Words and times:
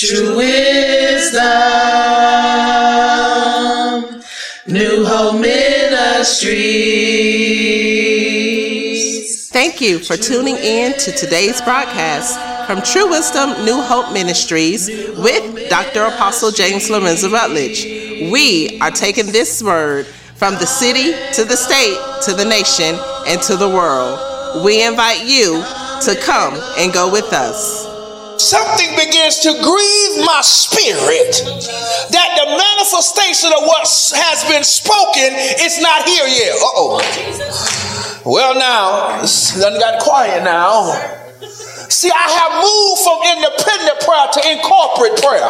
True 0.00 0.34
wisdom. 0.34 1.42
New 4.66 5.04
Hope 5.04 5.38
Ministries. 5.38 6.40
Thank 9.50 9.82
you 9.82 9.98
for 9.98 10.16
tuning 10.16 10.56
in 10.56 10.94
to 10.94 11.12
today's 11.12 11.60
broadcast 11.60 12.40
from 12.66 12.80
True 12.80 13.10
Wisdom 13.10 13.50
New 13.66 13.82
Hope 13.82 14.14
Ministries 14.14 14.88
with 15.18 15.68
Dr. 15.68 16.04
Apostle 16.04 16.50
James 16.50 16.88
Lorenzo 16.88 17.28
Rutledge. 17.28 17.84
We 18.32 18.78
are 18.80 18.90
taking 18.90 19.26
this 19.26 19.62
word 19.62 20.06
from 20.06 20.54
the 20.54 20.66
city 20.66 21.12
to 21.34 21.44
the 21.44 21.58
state 21.58 21.98
to 22.24 22.32
the 22.32 22.46
nation 22.46 22.98
and 23.26 23.42
to 23.42 23.54
the 23.54 23.68
world. 23.68 24.64
We 24.64 24.82
invite 24.82 25.26
you 25.26 25.62
to 26.04 26.18
come 26.22 26.58
and 26.78 26.90
go 26.90 27.12
with 27.12 27.34
us 27.34 27.89
something 28.40 28.96
begins 28.96 29.40
to 29.40 29.52
grieve 29.52 30.24
my 30.24 30.40
spirit 30.40 31.44
that 32.10 32.30
the 32.40 32.46
manifestation 32.48 33.52
of 33.52 33.68
what 33.68 33.84
has 34.16 34.44
been 34.48 34.64
spoken 34.64 35.36
is 35.60 35.80
not 35.80 36.08
here 36.08 36.26
yet. 36.26 36.56
Uh 36.56 36.80
oh. 36.80 38.22
Well, 38.24 38.54
now, 38.54 39.22
it's 39.22 39.58
done 39.60 39.78
got 39.78 40.00
quiet 40.02 40.44
now. 40.44 41.19
See, 41.40 42.12
I 42.12 42.28
have 42.36 42.52
moved 42.60 43.00
from 43.00 43.16
independent 43.24 43.96
prayer 44.04 44.28
to 44.28 44.40
incorporate 44.44 45.16
prayer. 45.24 45.48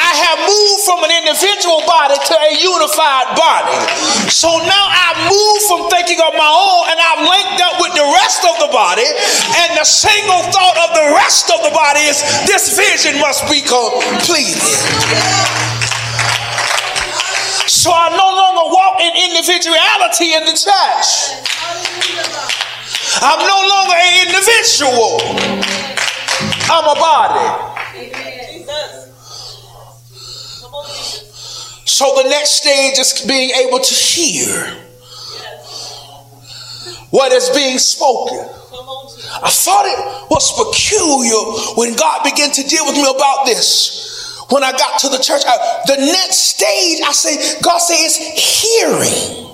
I 0.00 0.12
have 0.24 0.40
moved 0.40 0.80
from 0.88 1.04
an 1.04 1.12
individual 1.12 1.84
body 1.84 2.16
to 2.16 2.34
a 2.48 2.52
unified 2.56 3.36
body. 3.36 3.76
So 4.32 4.48
now 4.64 4.84
I 4.88 5.28
move 5.28 5.58
from 5.68 5.92
thinking 5.92 6.16
of 6.24 6.32
my 6.32 6.48
own 6.48 6.82
and 6.88 6.96
I've 6.96 7.28
linked 7.28 7.60
up 7.60 7.76
with 7.76 7.92
the 7.92 8.08
rest 8.24 8.40
of 8.48 8.56
the 8.56 8.72
body. 8.72 9.04
And 9.04 9.76
the 9.76 9.84
single 9.84 10.48
thought 10.48 10.76
of 10.88 10.96
the 10.96 11.12
rest 11.12 11.52
of 11.52 11.60
the 11.60 11.76
body 11.76 12.08
is 12.08 12.24
this 12.48 12.72
vision 12.72 13.20
must 13.20 13.44
be 13.52 13.60
completed. 13.60 14.64
So 17.68 17.92
I 17.92 18.16
no 18.16 18.28
longer 18.32 18.64
walk 18.72 19.04
in 19.04 19.12
individuality 19.28 20.32
in 20.40 20.48
the 20.48 20.56
church. 20.56 21.36
I'm 23.20 23.40
no 23.46 23.60
longer 23.68 23.96
an 23.96 24.26
individual. 24.26 25.20
I'm 26.70 26.84
a 26.84 26.94
body. 27.00 27.68
So 31.84 32.22
the 32.22 32.28
next 32.28 32.62
stage 32.62 32.98
is 32.98 33.24
being 33.26 33.50
able 33.50 33.80
to 33.80 33.94
hear 33.94 34.76
what 37.10 37.32
is 37.32 37.50
being 37.50 37.78
spoken. 37.78 38.38
I 38.38 39.50
thought 39.50 39.84
it 39.86 40.30
was 40.30 40.52
peculiar 40.52 41.74
when 41.76 41.96
God 41.96 42.22
began 42.24 42.50
to 42.52 42.62
deal 42.62 42.86
with 42.86 42.96
me 42.96 43.02
about 43.02 43.46
this. 43.46 44.44
When 44.50 44.62
I 44.62 44.72
got 44.72 45.00
to 45.00 45.08
the 45.08 45.18
church, 45.18 45.42
I, 45.46 45.82
the 45.86 45.96
next 45.96 46.56
stage, 46.56 47.00
I 47.04 47.12
say, 47.12 47.60
God 47.62 47.78
says, 47.78 48.16
hearing. 48.16 49.47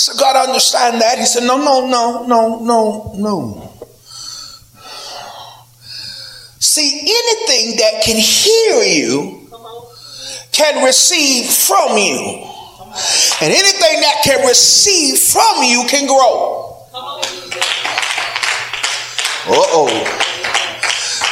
So 0.00 0.14
God 0.16 0.48
understand 0.48 1.02
that. 1.02 1.18
He 1.18 1.26
said, 1.26 1.42
no, 1.42 1.58
no, 1.58 1.86
no, 1.86 2.24
no, 2.24 2.58
no, 2.60 3.12
no. 3.18 3.70
See, 6.58 7.00
anything 7.00 7.76
that 7.76 8.02
can 8.02 8.16
hear 8.16 8.82
you 8.82 9.46
can 10.52 10.86
receive 10.86 11.50
from 11.50 11.98
you. 11.98 12.46
And 13.42 13.52
anything 13.52 14.00
that 14.00 14.22
can 14.24 14.46
receive 14.48 15.18
from 15.18 15.64
you 15.64 15.84
can 15.86 16.06
grow. 16.06 16.78
Uh 19.44 19.52
oh. 19.52 19.90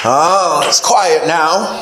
Oh, 0.04 0.62
it's 0.68 0.80
quiet 0.80 1.26
now. 1.26 1.80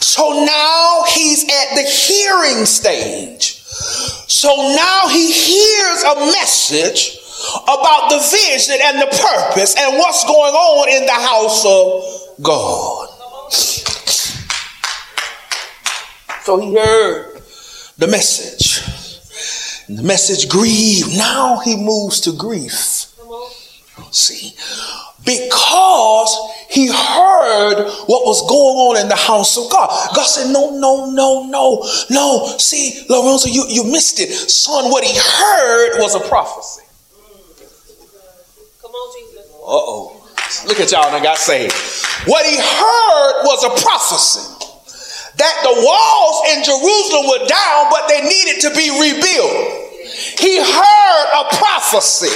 So 0.00 0.42
now 0.42 1.04
he's 1.10 1.44
at 1.44 1.74
the 1.74 1.82
hearing 1.82 2.64
stage. 2.64 3.55
So 4.36 4.54
now 4.54 5.08
he 5.08 5.32
hears 5.32 6.02
a 6.02 6.14
message 6.30 7.18
about 7.62 8.10
the 8.10 8.18
vision 8.30 8.76
and 8.82 9.00
the 9.00 9.06
purpose 9.06 9.74
and 9.78 9.96
what's 9.96 10.24
going 10.24 10.52
on 10.52 10.88
in 10.90 11.06
the 11.06 11.12
house 11.12 11.64
of 11.64 12.42
God. 12.42 13.08
So 16.42 16.58
he 16.60 16.74
heard 16.74 17.40
the 17.96 18.08
message. 18.08 18.82
The 19.88 20.02
message 20.02 20.50
grieved. 20.50 21.16
Now 21.16 21.60
he 21.60 21.74
moves 21.74 22.20
to 22.20 22.32
grief. 22.32 23.06
See, 24.10 24.54
because 25.26 26.30
he 26.70 26.86
heard 26.86 27.90
what 28.06 28.24
was 28.24 28.40
going 28.48 28.78
on 28.78 29.02
in 29.02 29.08
the 29.08 29.16
house 29.16 29.58
of 29.58 29.70
God. 29.70 29.90
God 30.14 30.24
said, 30.24 30.52
No, 30.52 30.70
no, 30.70 31.10
no, 31.10 31.44
no, 31.50 31.82
no. 32.10 32.46
See, 32.58 33.04
Lorenzo, 33.10 33.48
you, 33.48 33.66
you 33.68 33.84
missed 33.84 34.20
it. 34.20 34.30
Son, 34.30 34.90
what 34.90 35.04
he 35.04 35.12
heard 35.18 35.98
was 35.98 36.14
a 36.14 36.20
prophecy. 36.20 36.82
Come 38.80 38.92
on, 38.92 39.20
Jesus. 39.20 39.50
Uh 39.50 39.66
oh. 39.66 40.12
Look 40.68 40.78
at 40.78 40.92
y'all 40.92 41.06
and 41.06 41.16
I 41.16 41.22
got 41.22 41.38
saved. 41.38 41.74
What 42.26 42.46
he 42.46 42.56
heard 42.56 43.34
was 43.44 43.64
a 43.66 43.82
prophecy 43.82 44.46
that 45.36 45.56
the 45.62 45.74
walls 45.74 46.36
in 46.54 46.64
Jerusalem 46.64 47.26
were 47.28 47.44
down, 47.46 47.90
but 47.90 48.08
they 48.08 48.22
needed 48.22 48.62
to 48.62 48.70
be 48.72 48.88
rebuilt. 48.94 49.86
He 50.38 50.56
heard 50.62 51.26
a 51.34 51.56
prophecy 51.56 52.32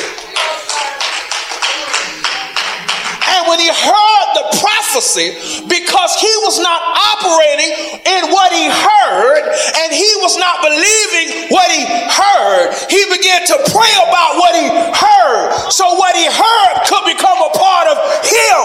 when 3.50 3.58
he 3.58 3.66
heard 3.66 4.26
the 4.38 4.46
prophecy, 4.62 5.34
because 5.66 6.14
he 6.22 6.30
was 6.46 6.62
not 6.62 6.78
operating 7.18 7.74
in 8.06 8.30
what 8.30 8.54
he 8.54 8.70
heard 8.70 9.42
and 9.82 9.90
he 9.90 10.06
was 10.22 10.38
not 10.38 10.62
believing 10.62 11.50
what 11.50 11.66
he 11.74 11.82
heard, 11.82 12.70
he 12.86 13.02
began 13.10 13.42
to 13.50 13.58
pray 13.74 13.90
about 14.06 14.38
what 14.38 14.54
he 14.54 14.70
heard. 14.70 15.50
So 15.74 15.82
what 15.98 16.14
he 16.14 16.30
heard 16.30 16.74
could 16.86 17.04
become 17.10 17.42
a 17.42 17.50
part 17.58 17.90
of 17.90 17.98
him. 18.22 18.62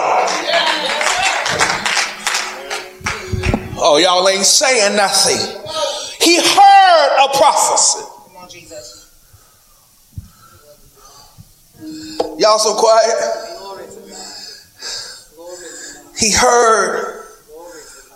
Oh, 3.81 3.97
y'all 3.97 4.29
ain't 4.29 4.45
saying 4.45 4.95
nothing. 4.95 5.41
He 6.21 6.37
heard 6.37 7.25
a 7.25 7.37
prophecy. 7.37 8.05
Y'all 12.37 12.59
so 12.59 12.75
quiet? 12.75 13.54
He 16.17 16.31
heard 16.31 17.23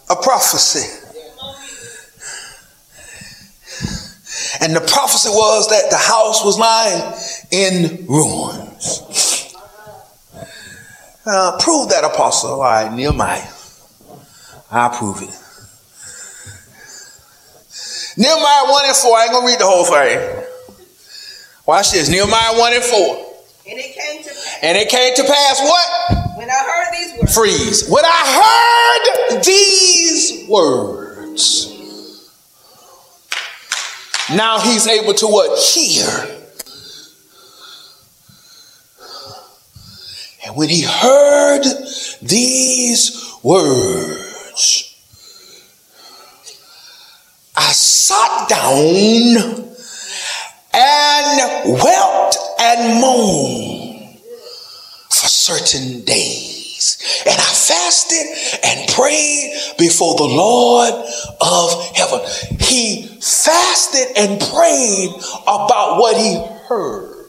a 0.09 0.15
prophecy. 0.15 1.05
And 4.61 4.75
the 4.75 4.81
prophecy 4.81 5.29
was 5.29 5.69
that 5.69 5.89
the 5.89 5.97
house 5.97 6.43
was 6.43 6.57
lying 6.59 7.13
in 7.51 8.05
ruins. 8.07 9.55
Uh, 11.25 11.57
prove 11.61 11.89
that, 11.89 12.03
apostle. 12.03 12.53
All 12.53 12.61
right, 12.61 12.91
Nehemiah. 12.91 13.47
I 14.71 14.89
prove 14.97 15.21
it. 15.21 15.29
Nehemiah 18.17 18.71
1 18.71 18.85
and 18.85 18.95
4. 18.95 19.17
I 19.17 19.23
ain't 19.23 19.31
going 19.31 19.45
to 19.45 19.47
read 19.47 19.59
the 19.59 19.65
whole 19.65 19.85
thing. 19.85 20.45
Watch 21.65 21.91
this. 21.91 22.09
Nehemiah 22.09 22.57
1 22.57 22.73
and 22.73 22.83
4. 22.83 23.25
And 23.69 23.79
it 23.79 23.95
came 23.95 24.23
to 24.23 24.29
pass. 24.29 24.59
And 24.63 24.77
it 24.77 24.89
came 24.89 25.15
to 25.15 25.23
pass 25.23 25.61
what? 25.61 26.18
Freeze. 27.33 27.87
When 27.89 28.03
I 28.05 29.29
heard 29.29 29.43
these 29.43 30.47
words. 30.49 31.67
Now 34.33 34.59
he's 34.59 34.87
able 34.87 35.13
to 35.15 35.27
what? 35.27 35.59
Hear. 35.59 36.37
And 40.45 40.55
when 40.55 40.69
he 40.69 40.81
heard 40.81 41.63
these 42.21 43.35
words, 43.43 44.85
I 47.55 47.71
sat 47.71 48.49
down 48.49 49.65
and 50.73 51.73
wept 51.83 52.37
and 52.59 53.01
moaned 53.01 54.19
for 55.09 55.27
certain 55.27 56.01
days. 56.05 56.48
And 57.25 57.35
I 57.35 57.51
fasted 57.53 58.59
and 58.63 58.89
prayed 58.89 59.53
before 59.77 60.15
the 60.15 60.23
Lord 60.23 60.93
of 61.41 61.95
heaven. 61.95 62.21
He 62.59 63.19
fasted 63.21 64.15
and 64.15 64.39
prayed 64.39 65.11
about 65.43 65.99
what 65.99 66.15
he 66.15 66.41
heard. 66.67 67.25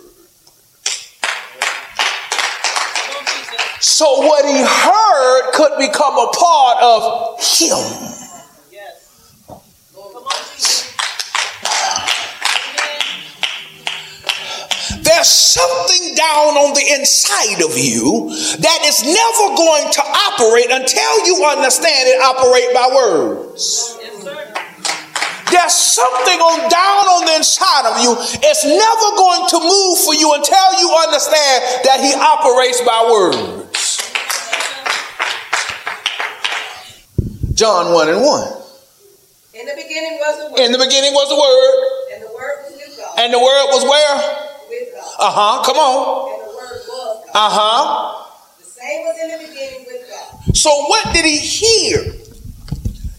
So, 3.81 4.19
what 4.19 4.44
he 4.44 4.62
heard 4.62 5.52
could 5.52 5.79
become 5.79 6.14
a 6.14 6.31
part 6.32 6.82
of 6.82 7.43
him. 7.43 8.30
There's 15.11 15.27
something 15.27 16.15
down 16.15 16.55
on 16.55 16.71
the 16.71 16.87
inside 16.95 17.59
of 17.67 17.75
you 17.75 18.31
that 18.31 18.81
is 18.87 19.03
never 19.03 19.47
going 19.59 19.91
to 19.91 20.03
operate 20.31 20.71
until 20.71 21.27
you 21.27 21.43
understand 21.51 22.07
it 22.07 22.23
operate 22.23 22.71
by 22.71 22.87
words. 22.95 23.99
There's 25.51 25.75
something 25.75 26.39
on 26.39 26.71
down 26.71 27.05
on 27.11 27.27
the 27.27 27.35
inside 27.43 27.91
of 27.91 27.99
you. 28.07 28.15
It's 28.23 28.62
never 28.62 29.09
going 29.19 29.51
to 29.51 29.59
move 29.59 29.99
for 30.07 30.15
you 30.15 30.31
until 30.31 30.79
you 30.79 30.95
understand 30.95 31.59
that 31.91 31.99
he 31.99 32.15
operates 32.15 32.79
by 32.87 33.03
words. 33.11 33.99
John 37.59 37.93
1 37.93 38.09
and 38.15 38.23
1. 38.23 38.62
In 39.59 39.67
the 39.67 39.75
beginning 39.75 40.23
was 40.23 40.39
the 40.39 40.55
word. 40.55 40.61
In 40.62 40.71
the 40.71 40.79
beginning 40.79 41.12
was 41.19 41.29
the 41.29 41.35
word. 41.35 42.15
And 42.15 42.23
the 42.23 42.31
word 42.31 42.62
was 42.62 42.79
with 42.79 42.95
God. 42.97 43.19
And 43.19 43.35
the 43.35 43.43
word 43.43 43.67
was 43.75 43.83
where? 43.83 44.50
Uh 45.21 45.31
huh. 45.31 45.63
Come 45.65 45.77
on. 45.77 46.33
Uh 47.35 47.51
huh. 47.53 48.25
The 48.59 48.65
same 48.65 49.03
was 49.05 49.17
in 49.23 49.29
the 49.31 49.37
beginning 49.47 49.85
with 49.87 50.09
God. 50.09 50.57
So 50.57 50.71
what 50.89 51.13
did 51.13 51.27
he 51.27 51.37
hear 51.37 52.01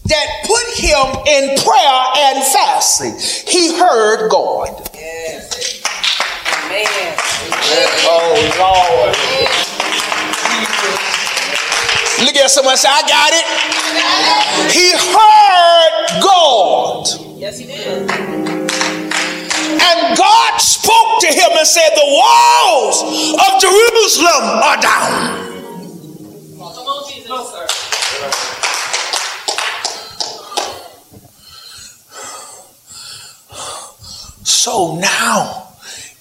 that 0.06 0.26
put 0.42 0.66
him 0.74 1.06
in 1.30 1.54
prayer 1.62 2.02
and 2.26 2.42
fasting? 2.42 3.14
He 3.46 3.78
heard 3.78 4.28
God. 4.30 4.82
Yes. 4.94 5.80
Amen. 6.66 7.14
Oh 8.10 8.34
Lord. 8.58 9.14
Look 12.26 12.36
at 12.36 12.50
someone 12.50 12.76
say, 12.76 12.88
I 12.90 13.02
got 13.06 13.32
it. 13.32 13.46
He 14.74 14.90
heard 14.90 16.22
God. 16.22 17.06
Yes, 17.38 17.58
he 17.58 17.66
did. 17.66 18.31
And 19.94 20.16
God 20.16 20.58
spoke 20.58 21.20
to 21.20 21.26
him 21.26 21.50
and 21.52 21.66
said, 21.66 21.90
The 21.90 22.06
walls 22.06 23.02
of 23.34 23.60
Jerusalem 23.60 24.44
are 24.64 24.80
down. 24.80 25.52
So 34.44 34.96
now, 34.96 35.74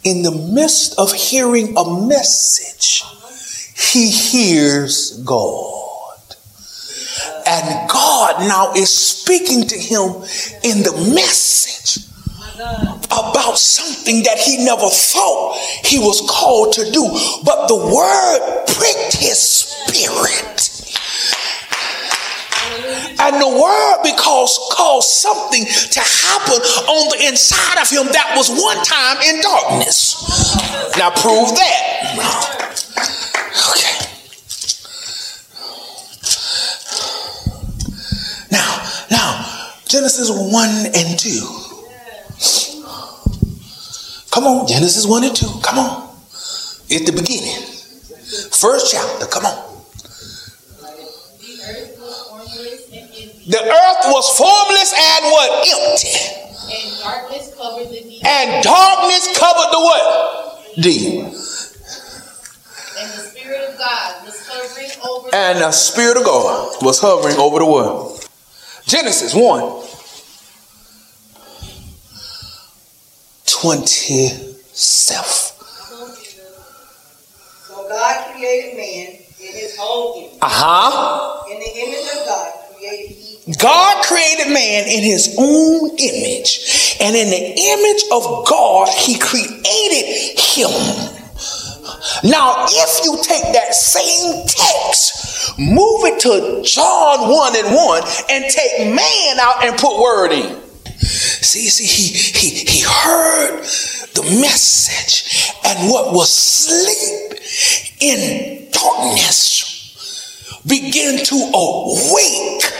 in 0.03 0.23
the 0.23 0.31
midst 0.31 0.99
of 0.99 1.13
hearing 1.13 1.77
a 1.77 2.07
message, 2.07 3.03
he 3.77 4.09
hears 4.09 5.17
God. 5.23 6.19
And 7.47 7.89
God 7.89 8.41
now 8.47 8.73
is 8.73 8.89
speaking 8.91 9.63
to 9.67 9.77
him 9.77 10.23
in 10.63 10.83
the 10.83 11.13
message 11.15 12.10
about 12.61 13.57
something 13.57 14.23
that 14.23 14.37
he 14.37 14.63
never 14.63 14.89
thought 14.89 15.57
he 15.83 15.99
was 15.99 16.21
called 16.29 16.73
to 16.73 16.91
do. 16.91 17.03
But 17.43 17.67
the 17.67 17.75
word 17.75 18.65
pricked 18.67 19.17
his 19.17 19.39
spirit. 19.39 20.67
And 23.19 23.41
the 23.41 23.47
word 23.47 23.97
because 24.03 24.59
caused 24.71 25.09
something 25.09 25.65
to 25.65 25.99
happen 25.99 26.61
on 26.89 27.09
the 27.09 27.27
inside 27.27 27.81
of 27.81 27.89
him 27.89 28.07
that 28.13 28.33
was 28.35 28.49
one 28.49 28.77
time 28.83 29.17
in 29.21 29.41
darkness. 29.41 30.15
Now 30.97 31.09
prove 31.11 31.53
that. 31.55 32.81
Okay. 33.71 34.07
Now, 38.51 38.83
now, 39.11 39.73
Genesis 39.87 40.29
1 40.29 40.69
and 40.95 41.19
2. 41.19 41.70
Come 44.31 44.45
on, 44.45 44.67
Genesis 44.67 45.05
1 45.05 45.23
and 45.25 45.35
2. 45.35 45.45
Come 45.61 45.79
on. 45.79 46.09
It's 46.89 47.05
the 47.09 47.11
beginning. 47.11 47.55
First 48.51 48.91
chapter. 48.91 49.25
Come 49.27 49.45
on. 49.45 49.67
The 50.79 51.59
earth 51.67 51.97
was 51.99 52.17
formless 52.27 52.83
and 52.93 53.51
The 53.51 53.59
earth 53.59 54.05
was 54.07 54.37
formless 54.37 54.93
and 54.93 55.25
what? 55.31 55.67
Empty. 55.67 56.09
and 56.71 57.03
darkness 57.03 57.53
covered 57.57 57.89
the 57.89 58.01
deep, 58.01 58.25
And 58.25 58.63
darkness 58.63 59.37
covered 59.37 59.71
the 59.71 59.79
what? 59.79 60.03
Deep. 60.81 61.23
and 61.23 61.33
the 63.11 63.23
Spirit 63.23 63.69
of 63.69 63.77
God 63.77 64.25
was 64.25 64.47
hovering 64.47 64.91
over 65.09 65.29
And 65.35 65.59
the 65.59 65.71
Spirit 65.71 66.17
of 66.17 66.23
God 66.23 66.77
was 66.83 66.99
hovering 67.01 67.35
over 67.37 67.59
the 67.59 67.65
world. 67.65 68.25
Genesis 68.85 69.33
1 69.35 69.83
27. 73.61 74.57
So 77.67 77.85
God 77.87 78.33
created 78.33 78.75
man 78.75 79.07
in 79.39 79.53
his 79.53 79.77
own 79.79 80.17
image. 80.17 80.39
Uh 80.41 80.49
huh. 80.49 81.43
In 81.51 81.59
the 81.59 81.69
image 81.85 82.07
of 82.09 82.25
God 82.25 82.51
created 82.73 83.15
he. 83.15 83.53
God 83.59 84.03
created 84.03 84.51
man 84.51 84.87
in 84.87 85.03
his 85.03 85.35
own 85.37 85.89
image, 85.91 86.97
and 86.99 87.15
in 87.15 87.29
the 87.29 87.53
image 87.69 88.03
of 88.11 88.47
God, 88.47 88.89
he 88.89 89.19
created 89.19 90.39
him. 90.39 90.71
Now, 92.23 92.65
if 92.67 93.05
you 93.05 93.21
take 93.21 93.53
that 93.53 93.75
same 93.75 94.41
text, 94.47 95.53
move 95.59 96.05
it 96.05 96.19
to 96.21 96.63
John 96.63 97.29
1 97.29 97.55
and 97.57 97.75
1, 97.75 98.03
and 98.31 98.43
take 98.49 98.87
man 98.87 99.39
out 99.39 99.63
and 99.63 99.77
put 99.77 100.01
word 100.01 100.31
in. 100.31 100.60
See, 101.41 101.69
see, 101.69 101.85
he 101.85 102.39
he 102.39 102.65
he 102.65 102.79
heard 102.81 103.61
the 104.13 104.23
message, 104.41 105.51
and 105.65 105.89
what 105.89 106.13
was 106.13 106.29
sleep 106.29 107.39
in 107.99 108.67
darkness 108.71 110.61
began 110.67 111.23
to 111.25 111.35
awake 111.53 112.70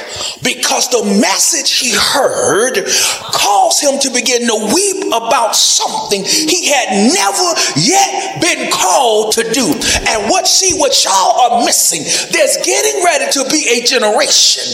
because 0.44 0.90
the 0.90 1.04
message 1.20 1.80
he 1.80 1.94
heard 1.94 2.82
caused 3.34 3.84
him 3.84 4.00
to 4.00 4.10
begin 4.12 4.48
to 4.48 4.58
weep 4.74 5.08
about 5.14 5.56
something 5.56 6.24
he 6.24 6.68
had 6.70 7.12
never 7.14 7.48
yet 7.80 8.42
been 8.42 8.72
called 8.72 9.34
to 9.34 9.44
do. 9.52 9.66
And 10.08 10.30
what 10.30 10.48
see 10.48 10.78
what 10.78 10.96
y'all 11.04 11.40
are 11.40 11.66
missing, 11.66 12.04
there's 12.32 12.58
getting 12.66 13.04
ready 13.04 13.32
to 13.32 13.42
be 13.50 13.68
a 13.70 13.86
generation 13.86 14.66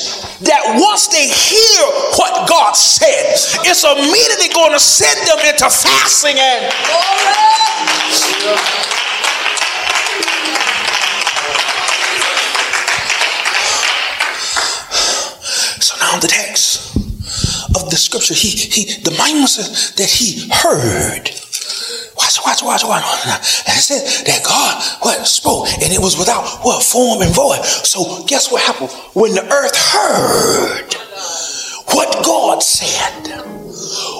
that 0.45 0.78
once 0.78 1.07
they 1.10 1.28
hear 1.28 1.81
what 2.18 2.48
God 2.48 2.75
said, 2.75 3.33
it's 3.66 3.83
immediately 3.83 4.54
going 4.54 4.74
to 4.74 4.81
send 4.81 5.18
them 5.28 5.40
into 5.45 5.68
fasting 5.69 6.38
and 6.38 6.69
scripture, 18.07 18.33
he 18.33 18.49
he 18.49 19.02
the 19.04 19.11
Bible 19.11 19.47
says 19.47 19.92
that 19.99 20.09
he 20.09 20.47
heard. 20.47 21.30
Watch, 22.16 22.40
watch, 22.44 22.64
watch, 22.64 22.83
watch. 22.83 23.04
And 23.68 23.78
it 23.78 23.83
said 23.83 24.26
that 24.26 24.44
God 24.44 24.81
what 25.04 25.28
spoke, 25.28 25.68
and 25.83 25.92
it 25.92 25.99
was 25.99 26.18
without 26.18 26.64
what 26.64 26.81
form 26.81 27.21
and 27.21 27.33
void. 27.35 27.64
So 27.66 28.23
guess 28.26 28.52
what 28.52 28.64
happened 28.64 28.90
when 29.14 29.35
the 29.35 29.44
earth 29.44 29.76
heard 29.76 30.94
what 31.94 32.23
God 32.23 32.64
said? 32.64 33.56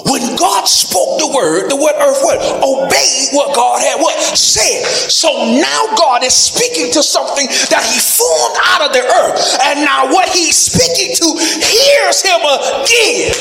When 0.08 0.36
God 0.36 0.68
spoke 0.68 1.20
the 1.20 1.28
word, 1.28 1.70
the 1.70 1.76
word 1.76 1.96
earth 2.00 2.24
what 2.24 2.40
obeyed 2.64 3.30
what 3.34 3.56
God 3.56 3.82
had 3.82 4.00
what 4.00 4.16
said. 4.38 4.86
So 5.12 5.30
now 5.60 5.96
God 5.98 6.24
is 6.24 6.34
speaking 6.34 6.92
to 6.94 7.04
something 7.04 7.48
that 7.70 7.84
He 7.84 8.00
formed 8.00 8.58
out 8.72 8.88
of 8.88 8.94
the 8.94 9.04
earth, 9.04 9.60
and 9.64 9.84
now 9.84 10.08
what 10.12 10.30
He's 10.30 10.56
speaking 10.56 11.16
to 11.16 11.28
hears 11.60 12.22
Him 12.24 12.40
again. 12.40 13.36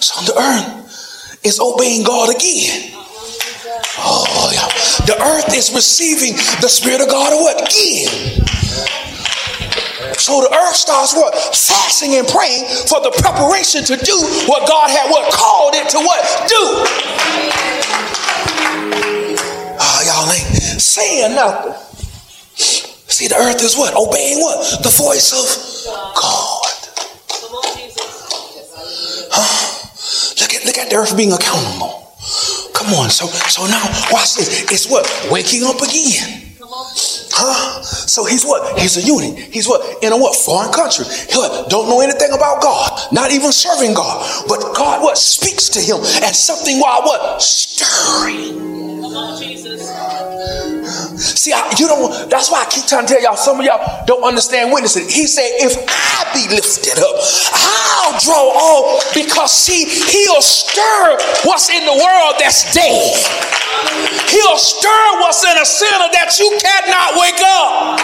So 0.00 0.18
the 0.26 0.34
earth 0.38 1.40
is 1.44 1.60
obeying 1.60 2.04
God 2.04 2.34
again. 2.34 2.92
Oh 4.02 4.50
yeah, 4.52 4.66
the 5.06 5.16
earth 5.22 5.56
is 5.56 5.72
receiving 5.74 6.34
the 6.60 6.68
Spirit 6.68 7.02
of 7.02 7.08
God 7.08 7.32
what 7.34 7.68
again. 7.68 8.08
So 10.30 10.46
the 10.46 10.54
earth 10.54 10.76
starts 10.78 11.10
what? 11.12 11.34
Fasting 11.34 12.14
and 12.14 12.22
praying 12.22 12.62
for 12.86 13.02
the 13.02 13.10
preparation 13.18 13.82
to 13.82 13.98
do 13.98 14.14
what 14.46 14.62
God 14.68 14.86
had 14.86 15.10
what 15.10 15.26
called 15.34 15.74
it 15.74 15.90
to 15.90 15.98
what? 15.98 16.22
Do. 16.46 16.86
Oh, 19.74 19.98
y'all 20.06 20.30
ain't 20.30 20.54
saying 20.78 21.34
nothing. 21.34 21.74
See, 22.54 23.26
the 23.26 23.34
earth 23.42 23.60
is 23.60 23.74
what? 23.76 23.98
Obeying 23.98 24.38
what? 24.38 24.84
The 24.84 24.94
voice 24.94 25.34
of 25.34 25.42
God. 26.14 26.62
Jesus. 27.74 28.06
Look 30.40 30.54
at 30.54 30.64
look 30.64 30.78
at 30.78 30.90
the 30.90 30.94
earth 30.94 31.16
being 31.16 31.32
accountable. 31.32 32.14
Come 32.72 32.94
on, 32.94 33.10
so 33.10 33.26
so 33.26 33.66
now 33.66 33.82
watch 34.14 34.36
this. 34.36 34.62
It's 34.70 34.88
what? 34.88 35.10
Waking 35.28 35.64
up 35.64 35.82
again. 35.82 36.54
Huh? 37.40 37.80
So 37.82 38.24
he's 38.26 38.44
what? 38.44 38.78
He's 38.78 39.00
a 39.00 39.02
eunuch. 39.02 39.38
He's 39.38 39.66
what? 39.66 40.04
In 40.04 40.12
a 40.12 40.16
what? 40.18 40.36
Foreign 40.36 40.72
country. 40.72 41.06
He 41.08 41.36
what? 41.36 41.70
Don't 41.70 41.88
know 41.88 42.00
anything 42.00 42.32
about 42.32 42.60
God. 42.60 43.12
Not 43.12 43.32
even 43.32 43.50
serving 43.50 43.94
God. 43.94 44.44
But 44.46 44.60
God 44.76 45.02
what? 45.02 45.16
Speaks 45.16 45.70
to 45.70 45.80
him. 45.80 45.96
And 46.22 46.36
something 46.36 46.78
while 46.78 47.02
what? 47.02 47.40
Stirring. 47.40 49.00
Come 49.00 49.16
on, 49.16 49.40
Jesus. 49.40 49.88
See, 51.16 51.52
I, 51.52 51.74
you 51.78 51.86
don't. 51.86 52.30
That's 52.30 52.50
why 52.50 52.62
I 52.62 52.70
keep 52.70 52.86
trying 52.86 53.06
to 53.06 53.14
tell 53.14 53.22
y'all. 53.22 53.36
Some 53.36 53.60
of 53.60 53.66
y'all 53.66 54.04
don't 54.06 54.24
understand 54.24 54.72
witnessing. 54.72 55.08
He 55.08 55.26
said, 55.26 55.48
"If 55.60 55.76
I 55.88 56.26
be 56.34 56.48
lifted 56.54 56.98
up, 56.98 57.16
I'll 57.54 58.18
draw 58.20 58.50
all." 58.54 59.00
Because 59.14 59.52
see, 59.52 59.84
He'll 59.84 60.42
stir 60.42 61.18
what's 61.44 61.70
in 61.70 61.84
the 61.84 61.92
world 61.92 62.34
that's 62.38 62.72
dead. 62.74 63.16
He'll 64.28 64.58
stir 64.58 65.20
what's 65.20 65.44
in 65.44 65.56
a 65.58 65.64
sinner 65.64 66.08
that 66.12 66.36
you 66.38 66.58
cannot 66.60 67.18
wake 67.18 67.40
up. 67.42 68.00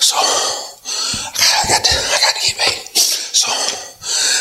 So 0.00 0.16
I 0.16 1.64
got 1.68 1.84
to, 1.84 1.94
I 1.94 2.18
got 2.20 2.34
to 2.36 2.42
get 2.46 2.58
back. 2.58 2.96
So 2.96 3.50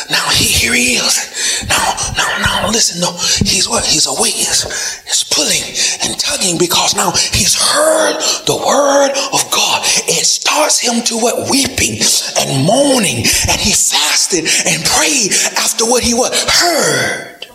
now 0.10 0.28
he, 0.30 0.46
here 0.46 0.74
he 0.74 0.96
is. 0.96 1.66
Now, 1.70 1.96
now, 2.18 2.38
now, 2.42 2.61
listen. 2.72 3.01
No, 3.01 3.12
he's 3.44 3.68
what? 3.68 3.86
He's 3.86 4.08
a 4.08 4.16
weight. 4.22 4.34
He's, 4.34 4.63
he's 5.04 5.24
pulling 5.28 5.63
and 6.04 6.20
tugging 6.20 6.58
because 6.58 6.96
now 6.96 7.12
he's 7.12 7.56
heard 7.56 8.18
the 8.48 8.58
word 8.58 9.12
of 9.34 9.42
God. 9.51 9.84
It 10.08 10.25
starts 10.25 10.80
him 10.80 11.04
to 11.06 11.16
what? 11.20 11.50
Weeping 11.50 12.00
and 12.40 12.66
moaning, 12.66 13.24
and 13.48 13.60
he 13.60 13.72
fasted 13.74 14.46
and 14.68 14.84
prayed 14.86 15.32
after 15.58 15.86
what 15.86 16.04
he 16.04 16.13
what 16.13 16.34
heard. 16.34 17.48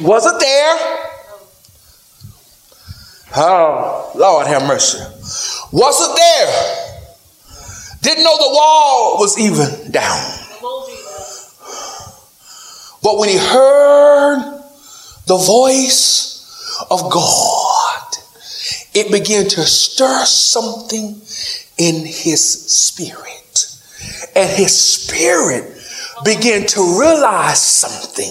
Was 0.00 0.26
it 0.26 0.40
there? 0.40 0.76
Oh, 3.36 4.12
Lord 4.14 4.46
have 4.46 4.66
mercy. 4.66 4.98
Was 5.72 6.00
it 6.00 6.16
there? 6.16 6.84
Didn't 8.02 8.24
know 8.24 8.36
the 8.36 8.54
wall 8.54 9.16
was 9.18 9.38
even 9.38 9.90
down. 9.90 10.44
But 13.04 13.18
when 13.18 13.28
he 13.28 13.36
heard 13.36 14.62
the 15.26 15.36
voice 15.36 16.86
of 16.90 17.10
God, 17.10 18.02
it 18.94 19.12
began 19.12 19.46
to 19.46 19.60
stir 19.60 20.24
something 20.24 21.20
in 21.76 22.06
his 22.06 22.72
spirit. 22.72 23.76
And 24.34 24.50
his 24.50 24.76
spirit 24.76 25.73
began 26.22 26.66
to 26.66 26.80
realize 27.00 27.60
something 27.60 28.30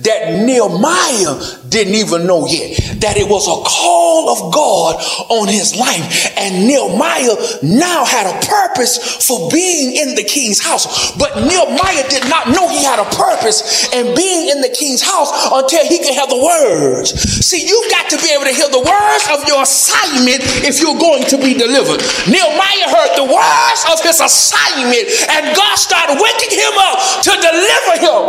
that 0.00 0.32
Nehemiah 0.48 1.36
didn't 1.68 1.94
even 1.94 2.26
know 2.26 2.46
yet. 2.48 3.00
That 3.04 3.20
it 3.20 3.28
was 3.28 3.44
a 3.44 3.58
call 3.68 4.32
of 4.32 4.54
God 4.54 4.96
on 5.28 5.48
his 5.48 5.76
life. 5.76 6.32
And 6.38 6.66
Nehemiah 6.66 7.36
now 7.62 8.04
had 8.08 8.24
a 8.24 8.36
purpose 8.40 8.96
for 9.26 9.50
being 9.52 9.94
in 9.94 10.14
the 10.16 10.24
king's 10.24 10.62
house. 10.62 11.12
But 11.20 11.36
Nehemiah 11.36 12.08
did 12.08 12.24
not 12.32 12.48
know 12.48 12.68
he 12.68 12.82
had 12.82 12.98
a 12.98 13.08
purpose 13.12 13.92
and 13.92 14.16
being 14.16 14.48
in 14.48 14.64
the 14.64 14.72
king's 14.72 15.02
house 15.02 15.28
until 15.52 15.84
he 15.84 16.00
could 16.00 16.16
hear 16.16 16.28
the 16.28 16.40
words. 16.40 17.12
See, 17.44 17.60
you've 17.60 17.90
got 17.92 18.08
to 18.10 18.16
be 18.18 18.32
able 18.32 18.48
to 18.48 18.54
hear 18.54 18.68
the 18.72 18.82
words 18.82 19.24
of 19.30 19.44
your 19.44 19.62
assignment 19.62 20.40
if 20.64 20.80
you're 20.80 20.98
going 20.98 21.28
to 21.28 21.36
be 21.36 21.52
delivered. 21.52 22.00
Nehemiah 22.24 22.88
heard 22.88 23.12
the 23.20 23.28
words 23.28 23.80
of 23.92 24.00
his 24.00 24.20
assignment, 24.20 25.06
and 25.28 25.52
God 25.52 25.76
started 25.76 26.16
waking 26.16 26.56
him 26.56 26.74
up 26.78 27.17
to 27.22 27.30
deliver 27.30 27.94
him. 28.00 28.28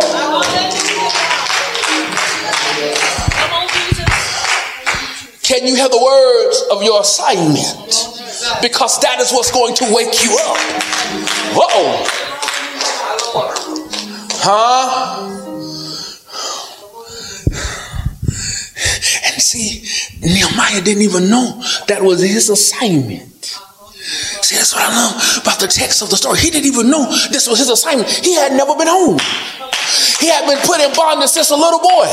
Can 5.43 5.65
you 5.65 5.75
hear 5.75 5.89
the 5.89 5.97
words 5.97 6.63
of 6.71 6.83
your 6.83 7.01
assignment? 7.01 8.07
Because 8.61 8.99
that 9.01 9.19
is 9.19 9.31
what's 9.31 9.51
going 9.51 9.73
to 9.75 9.85
wake 9.93 10.23
you 10.23 10.31
up. 10.31 10.57
Oh. 11.57 12.05
Huh? 14.41 15.25
And 19.25 19.41
see, 19.41 19.83
Nehemiah 20.21 20.81
didn't 20.81 21.03
even 21.03 21.29
know 21.29 21.61
that 21.87 22.01
was 22.03 22.21
his 22.21 22.49
assignment. 22.49 23.38
That's 24.59 24.75
what 24.75 24.83
I 24.83 24.91
love 24.91 25.15
about 25.39 25.63
the 25.63 25.71
text 25.71 26.03
of 26.03 26.11
the 26.11 26.19
story. 26.19 26.35
He 26.35 26.51
didn't 26.51 26.67
even 26.67 26.91
know 26.91 27.07
this 27.31 27.47
was 27.47 27.63
his 27.63 27.71
assignment. 27.71 28.11
He 28.11 28.35
had 28.35 28.51
never 28.51 28.75
been 28.75 28.91
home. 28.91 29.15
He 30.19 30.27
had 30.27 30.43
been 30.43 30.59
put 30.67 30.83
in 30.83 30.91
bondage 30.91 31.31
since 31.31 31.47
a 31.47 31.55
little 31.55 31.79
boy. 31.79 32.03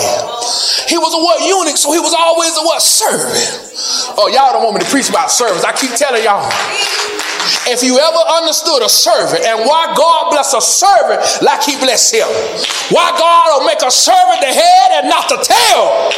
He 0.86 0.94
was 0.94 1.10
a 1.10 1.18
what 1.18 1.42
eunuch, 1.42 1.74
so 1.74 1.90
he 1.90 1.98
was 1.98 2.14
always 2.14 2.54
a 2.54 2.62
what 2.62 2.78
servant. 2.78 4.14
Oh, 4.14 4.30
y'all 4.30 4.54
don't 4.54 4.62
want 4.62 4.78
me 4.78 4.86
to 4.86 4.90
preach 4.94 5.10
about 5.10 5.34
servants. 5.34 5.66
I 5.66 5.74
keep 5.74 5.90
telling 5.98 6.22
y'all. 6.22 6.46
If 7.66 7.82
you 7.82 7.98
ever 7.98 8.22
understood 8.38 8.86
a 8.86 8.88
servant 8.88 9.42
and 9.42 9.66
why 9.66 9.90
God 9.98 10.30
bless 10.30 10.54
a 10.54 10.62
servant 10.62 11.18
like 11.42 11.66
he 11.66 11.74
bless 11.82 12.14
him, 12.14 12.30
why 12.94 13.10
God 13.18 13.58
will 13.58 13.66
make 13.66 13.82
a 13.82 13.90
servant 13.90 14.38
the 14.38 14.54
head 14.54 15.02
and 15.02 15.10
not 15.10 15.26
the 15.26 15.42
tail. 15.42 16.14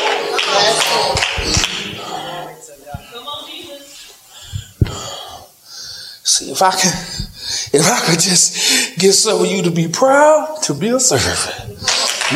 See, 6.28 6.50
if 6.50 6.60
I 6.60 6.72
can, 6.72 6.92
if 7.72 7.86
I 7.90 8.00
could 8.04 8.20
just 8.20 8.98
get 8.98 9.14
some 9.14 9.40
of 9.40 9.46
you 9.46 9.62
to 9.62 9.70
be 9.70 9.88
proud 9.88 10.58
to 10.64 10.74
be 10.74 10.88
a 10.90 11.00
servant. 11.00 11.80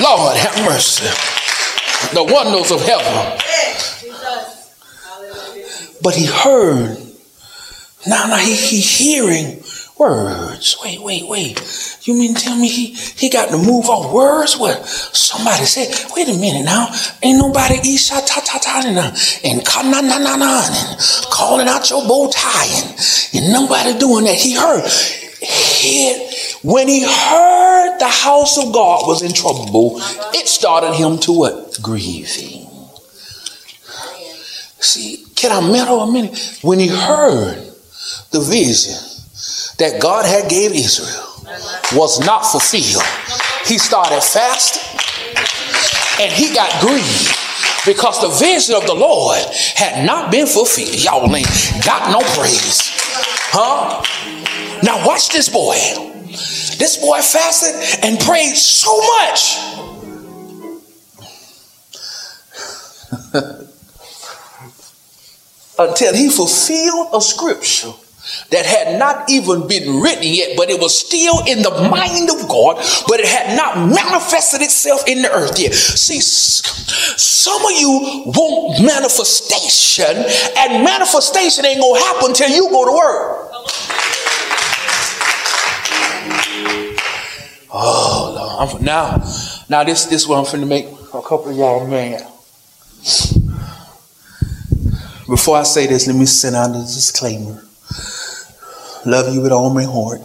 Lord 0.02 0.34
have 0.38 0.64
mercy. 0.64 1.04
The 2.14 2.24
wonders 2.24 2.70
of 2.70 2.80
heaven. 2.80 3.38
But 6.02 6.14
he 6.14 6.24
heard. 6.24 6.96
Now, 8.06 8.28
now 8.28 8.38
he, 8.38 8.54
he 8.54 8.80
hearing 8.80 9.61
words. 10.02 10.76
Wait, 10.82 11.00
wait, 11.00 11.28
wait. 11.28 11.98
You 12.02 12.14
mean 12.14 12.34
tell 12.34 12.56
me 12.56 12.68
he, 12.68 12.94
he 12.94 13.30
got 13.30 13.50
to 13.50 13.56
move 13.56 13.86
off 13.86 14.12
words? 14.12 14.58
What 14.58 14.84
somebody 14.84 15.64
said, 15.64 15.88
wait 16.16 16.28
a 16.28 16.38
minute 16.38 16.64
now. 16.64 16.88
Ain't 17.22 17.38
nobody 17.38 17.76
isha 17.94 18.20
ta 18.26 18.40
ta 18.44 18.58
ta 18.58 18.82
and 19.44 19.64
come 19.64 19.90
na 19.90 20.00
na 20.00 20.18
na 20.18 20.36
na 20.36 20.62
and 20.66 20.98
calling 21.30 21.68
out 21.68 21.88
your 21.88 22.06
bow 22.06 22.30
tie 22.30 22.66
and, 22.66 22.98
and 23.34 23.52
nobody 23.52 23.98
doing 23.98 24.24
that. 24.24 24.34
He 24.34 24.54
heard. 24.54 24.84
He, 25.42 26.28
when 26.62 26.86
he 26.86 27.02
heard 27.02 27.98
the 27.98 28.08
house 28.08 28.58
of 28.58 28.72
God 28.72 29.08
was 29.08 29.22
in 29.22 29.32
trouble, 29.32 29.96
it 30.34 30.46
started 30.46 30.94
him 30.94 31.18
to 31.18 31.32
what? 31.32 31.78
Grieving. 31.82 32.68
See, 34.78 35.24
can 35.36 35.50
I 35.52 35.72
meddle 35.72 36.00
a 36.00 36.12
minute? 36.12 36.60
When 36.62 36.78
he 36.78 36.88
heard 36.88 37.72
the 38.30 38.40
vision 38.40 39.11
that 39.82 40.00
God 40.00 40.24
had 40.24 40.48
gave 40.48 40.70
Israel 40.70 41.26
was 41.92 42.24
not 42.24 42.46
fulfilled, 42.46 43.02
he 43.66 43.78
started 43.78 44.22
fasting 44.22 44.80
and 46.22 46.30
he 46.30 46.54
got 46.54 46.70
grieved 46.80 47.36
because 47.84 48.20
the 48.22 48.28
vision 48.28 48.76
of 48.76 48.86
the 48.86 48.94
Lord 48.94 49.42
had 49.74 50.06
not 50.06 50.30
been 50.30 50.46
fulfilled. 50.46 51.02
Y'all 51.02 51.34
ain't 51.34 51.48
got 51.84 52.12
no 52.12 52.20
praise. 52.38 52.78
Huh? 53.50 54.04
Now 54.84 55.04
watch 55.04 55.30
this 55.30 55.48
boy. 55.48 55.74
This 56.78 56.98
boy 56.98 57.18
fasted 57.18 57.74
and 58.04 58.20
prayed 58.20 58.54
so 58.54 58.96
much. 59.18 59.58
Until 65.78 66.14
he 66.14 66.30
fulfilled 66.30 67.08
a 67.14 67.20
scripture 67.20 67.92
that 68.50 68.66
had 68.66 68.98
not 68.98 69.28
even 69.30 69.66
been 69.66 70.00
written 70.00 70.24
yet, 70.24 70.56
but 70.56 70.70
it 70.70 70.80
was 70.80 70.98
still 70.98 71.44
in 71.46 71.62
the 71.62 71.70
mind 71.90 72.30
of 72.30 72.48
God, 72.48 72.76
but 73.08 73.20
it 73.20 73.26
had 73.26 73.56
not 73.56 73.88
manifested 73.88 74.62
itself 74.62 75.02
in 75.06 75.22
the 75.22 75.30
earth 75.32 75.58
yet. 75.58 75.74
See, 75.74 76.20
some 76.20 77.64
of 77.64 77.72
you 77.72 78.24
want 78.26 78.84
manifestation, 78.84 80.16
and 80.58 80.84
manifestation 80.84 81.64
ain't 81.66 81.80
gonna 81.80 81.98
happen 81.98 82.34
till 82.34 82.50
you 82.50 82.68
go 82.70 82.84
to 82.86 82.92
work. 82.92 83.42
Oh 87.74 88.32
Lord, 88.36 88.68
I'm, 88.68 88.84
now, 88.84 89.16
now 89.68 89.84
this 89.84 90.04
this 90.06 90.28
one 90.28 90.40
I'm 90.40 90.44
finna 90.44 90.68
make 90.68 90.86
a 90.86 91.22
couple 91.22 91.48
of 91.48 91.56
y'all 91.56 91.86
mad. 91.86 92.22
Before 95.26 95.56
I 95.56 95.62
say 95.62 95.86
this, 95.86 96.06
let 96.06 96.14
me 96.14 96.26
send 96.26 96.56
out 96.56 96.70
a 96.70 96.80
disclaimer. 96.80 97.64
Love 99.04 99.34
you 99.34 99.40
with 99.40 99.52
all 99.52 99.70
my 99.70 99.84
heart. 99.84 100.20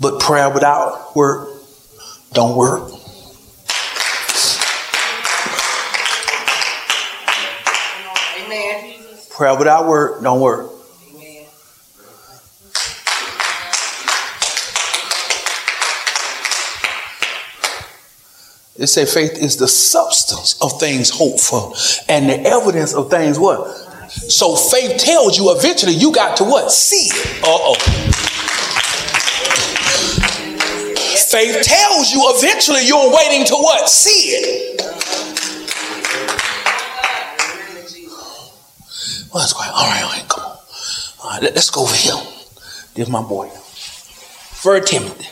But 0.00 0.18
prayer 0.20 0.48
without 0.48 1.14
work 1.14 1.48
don't 2.32 2.56
work. 2.56 2.90
Amen. 8.38 8.94
Prayer 9.28 9.58
without 9.58 9.86
work 9.86 10.22
don't 10.22 10.40
work. 10.40 10.70
Amen. 11.12 11.44
It 18.76 18.86
said 18.86 19.08
faith 19.08 19.32
is 19.32 19.58
the 19.58 19.68
substance 19.68 20.56
of 20.62 20.80
things 20.80 21.10
hoped 21.10 21.40
for 21.40 21.74
and 22.08 22.30
the 22.30 22.40
evidence 22.48 22.94
of 22.94 23.10
things 23.10 23.38
what? 23.38 23.89
So 24.10 24.56
faith 24.56 24.98
tells 24.98 25.38
you 25.38 25.54
eventually 25.56 25.94
you 25.94 26.12
got 26.12 26.36
to 26.38 26.44
what? 26.44 26.70
See 26.72 27.10
it. 27.12 27.44
Uh-oh. 27.44 27.74
Faith 31.30 31.62
tells 31.62 32.12
you 32.12 32.20
eventually 32.34 32.86
you're 32.86 33.14
waiting 33.14 33.46
to 33.46 33.54
what? 33.54 33.88
See 33.88 34.10
it. 34.10 34.82
Well, 39.32 39.42
that's 39.42 39.52
on? 39.52 39.68
All 39.68 39.86
right, 39.86 40.02
all 40.02 40.10
right, 40.10 40.28
come 40.28 40.44
on. 40.44 40.56
All 41.22 41.30
right, 41.30 41.42
let, 41.42 41.56
us 41.56 41.70
go 41.70 41.82
over 41.82 41.94
here. 41.94 42.16
There's 42.94 43.08
my 43.08 43.22
boy. 43.22 43.48
First 43.48 44.88
Timothy. 44.88 45.26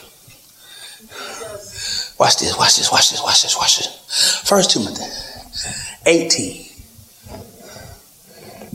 Watch 2.17 2.39
this, 2.39 2.57
watch 2.57 2.77
this, 2.77 2.93
watch 2.93 3.11
this, 3.11 3.23
watch 3.23 3.43
this, 3.43 3.57
watch 3.57 3.79
this. 3.79 4.41
First 4.45 4.71
Timothy 4.71 5.03
18. 6.07 6.68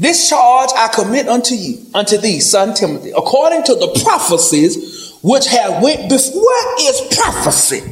This 0.03 0.27
charge 0.27 0.69
I 0.75 0.89
commit 0.93 1.29
unto 1.29 1.55
you, 1.55 1.77
unto 1.93 2.17
thee, 2.17 2.41
son 2.41 2.73
Timothy, 2.73 3.11
according 3.11 3.63
to 3.63 3.75
the 3.75 3.87
prophecies 4.03 5.13
which 5.23 5.47
have 5.47 5.81
went 5.81 6.09
before. 6.09 6.41
What 6.41 6.81
is 6.81 7.15
prophecy? 7.15 7.83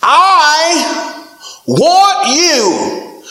I 0.00 1.18
want 1.66 2.28
you 2.28 3.22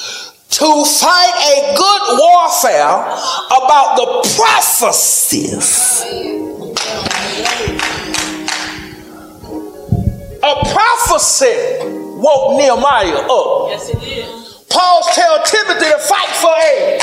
to 0.50 0.86
fight 0.86 1.36
a 1.56 1.78
good 1.78 2.02
warfare 2.20 3.00
about 3.48 3.96
the 3.96 4.06
prophecies. 4.36 6.04
A 10.44 10.54
prophecy 10.74 11.69
woke 12.30 12.58
Nehemiah 12.58 13.26
up. 13.26 13.70
Yes, 13.70 13.90
it 13.90 14.00
did. 14.00 14.26
Paul 14.70 15.02
tell 15.14 15.44
Timothy 15.44 15.90
to 15.90 15.98
fight 15.98 16.30
for 16.38 16.54
A. 16.54 17.00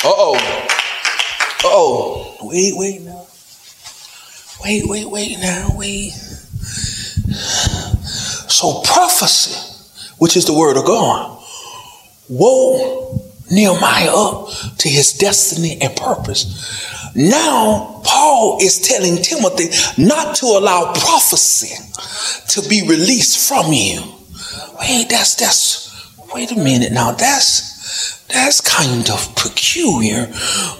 Uh 0.00 0.14
oh. 0.16 0.36
Uh 1.64 1.68
oh. 1.68 2.36
Wait, 2.42 2.72
wait 2.76 3.02
now. 3.02 3.26
Wait, 4.64 4.84
wait, 4.86 5.10
wait 5.10 5.38
now. 5.40 5.68
Wait. 5.76 6.12
So 8.48 8.80
prophecy, 8.84 9.54
which 10.18 10.36
is 10.36 10.46
the 10.46 10.54
word 10.54 10.76
of 10.76 10.86
God, 10.86 11.42
woke 12.28 13.22
Nehemiah 13.50 14.10
up 14.14 14.48
to 14.78 14.88
his 14.88 15.12
destiny 15.12 15.78
and 15.80 15.94
purpose. 15.94 17.07
Now, 17.18 18.00
Paul 18.04 18.58
is 18.62 18.78
telling 18.78 19.16
Timothy 19.16 19.70
not 20.00 20.36
to 20.36 20.46
allow 20.46 20.92
prophecy 20.92 21.74
to 22.50 22.68
be 22.68 22.82
released 22.82 23.48
from 23.48 23.72
you. 23.72 24.00
Wait, 24.78 25.08
that's, 25.10 25.34
that's, 25.34 26.16
wait 26.32 26.52
a 26.52 26.56
minute 26.56 26.92
now. 26.92 27.10
That's, 27.10 27.67
that's 28.28 28.60
kind 28.60 29.08
of 29.08 29.34
peculiar 29.36 30.28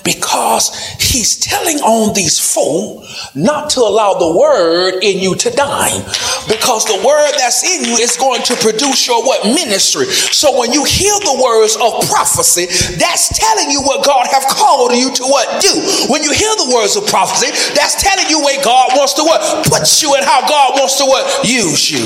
because 0.04 0.68
he's 1.00 1.40
telling 1.40 1.80
on 1.80 2.12
these 2.12 2.36
folk 2.36 3.04
not 3.34 3.70
to 3.70 3.80
allow 3.80 4.20
the 4.20 4.36
word 4.36 5.00
in 5.00 5.18
you 5.18 5.34
to 5.34 5.48
die 5.50 5.96
because 6.44 6.84
the 6.84 7.00
word 7.00 7.32
that's 7.40 7.64
in 7.64 7.88
you 7.88 7.96
is 7.96 8.16
going 8.20 8.42
to 8.42 8.54
produce 8.60 9.08
your 9.08 9.24
what 9.24 9.48
ministry. 9.48 10.04
So 10.12 10.60
when 10.60 10.72
you 10.76 10.84
hear 10.84 11.12
the 11.24 11.40
words 11.40 11.80
of 11.80 12.04
prophecy, 12.12 12.68
that's 13.00 13.32
telling 13.32 13.72
you 13.72 13.80
what 13.80 14.04
God 14.04 14.28
have 14.28 14.44
called 14.44 14.92
you 14.92 15.08
to 15.08 15.24
what 15.24 15.48
do. 15.64 15.72
When 16.12 16.22
you 16.22 16.32
hear 16.36 16.52
the 16.60 16.68
words 16.76 16.96
of 17.00 17.08
prophecy, 17.08 17.48
that's 17.72 17.96
telling 17.96 18.28
you 18.28 18.44
where 18.44 18.62
God 18.62 18.92
wants 18.92 19.14
to 19.14 19.24
what 19.24 19.40
put 19.64 19.88
you 20.02 20.14
and 20.14 20.24
how 20.24 20.44
God 20.44 20.76
wants 20.76 21.00
to 21.00 21.04
what 21.08 21.48
use 21.48 21.88
you. 21.88 22.04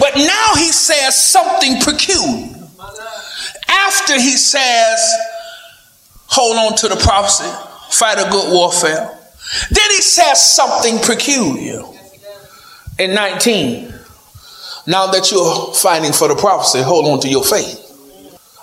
But 0.00 0.16
now 0.16 0.56
he 0.56 0.72
says 0.72 1.12
something 1.12 1.76
peculiar 1.84 2.53
after 3.86 4.14
he 4.14 4.36
says, 4.36 5.14
hold 6.26 6.56
on 6.56 6.76
to 6.78 6.88
the 6.88 6.96
prophecy, 6.96 7.50
fight 7.90 8.18
a 8.18 8.30
good 8.30 8.52
warfare, 8.52 9.18
then 9.70 9.90
he 9.90 10.00
says 10.00 10.42
something 10.42 10.98
peculiar 11.00 11.82
in 12.98 13.14
19. 13.14 13.92
Now 14.86 15.06
that 15.08 15.30
you're 15.30 15.72
fighting 15.74 16.12
for 16.12 16.28
the 16.28 16.34
prophecy, 16.34 16.82
hold 16.82 17.06
on 17.06 17.20
to 17.20 17.28
your 17.28 17.44
faith. 17.44 17.80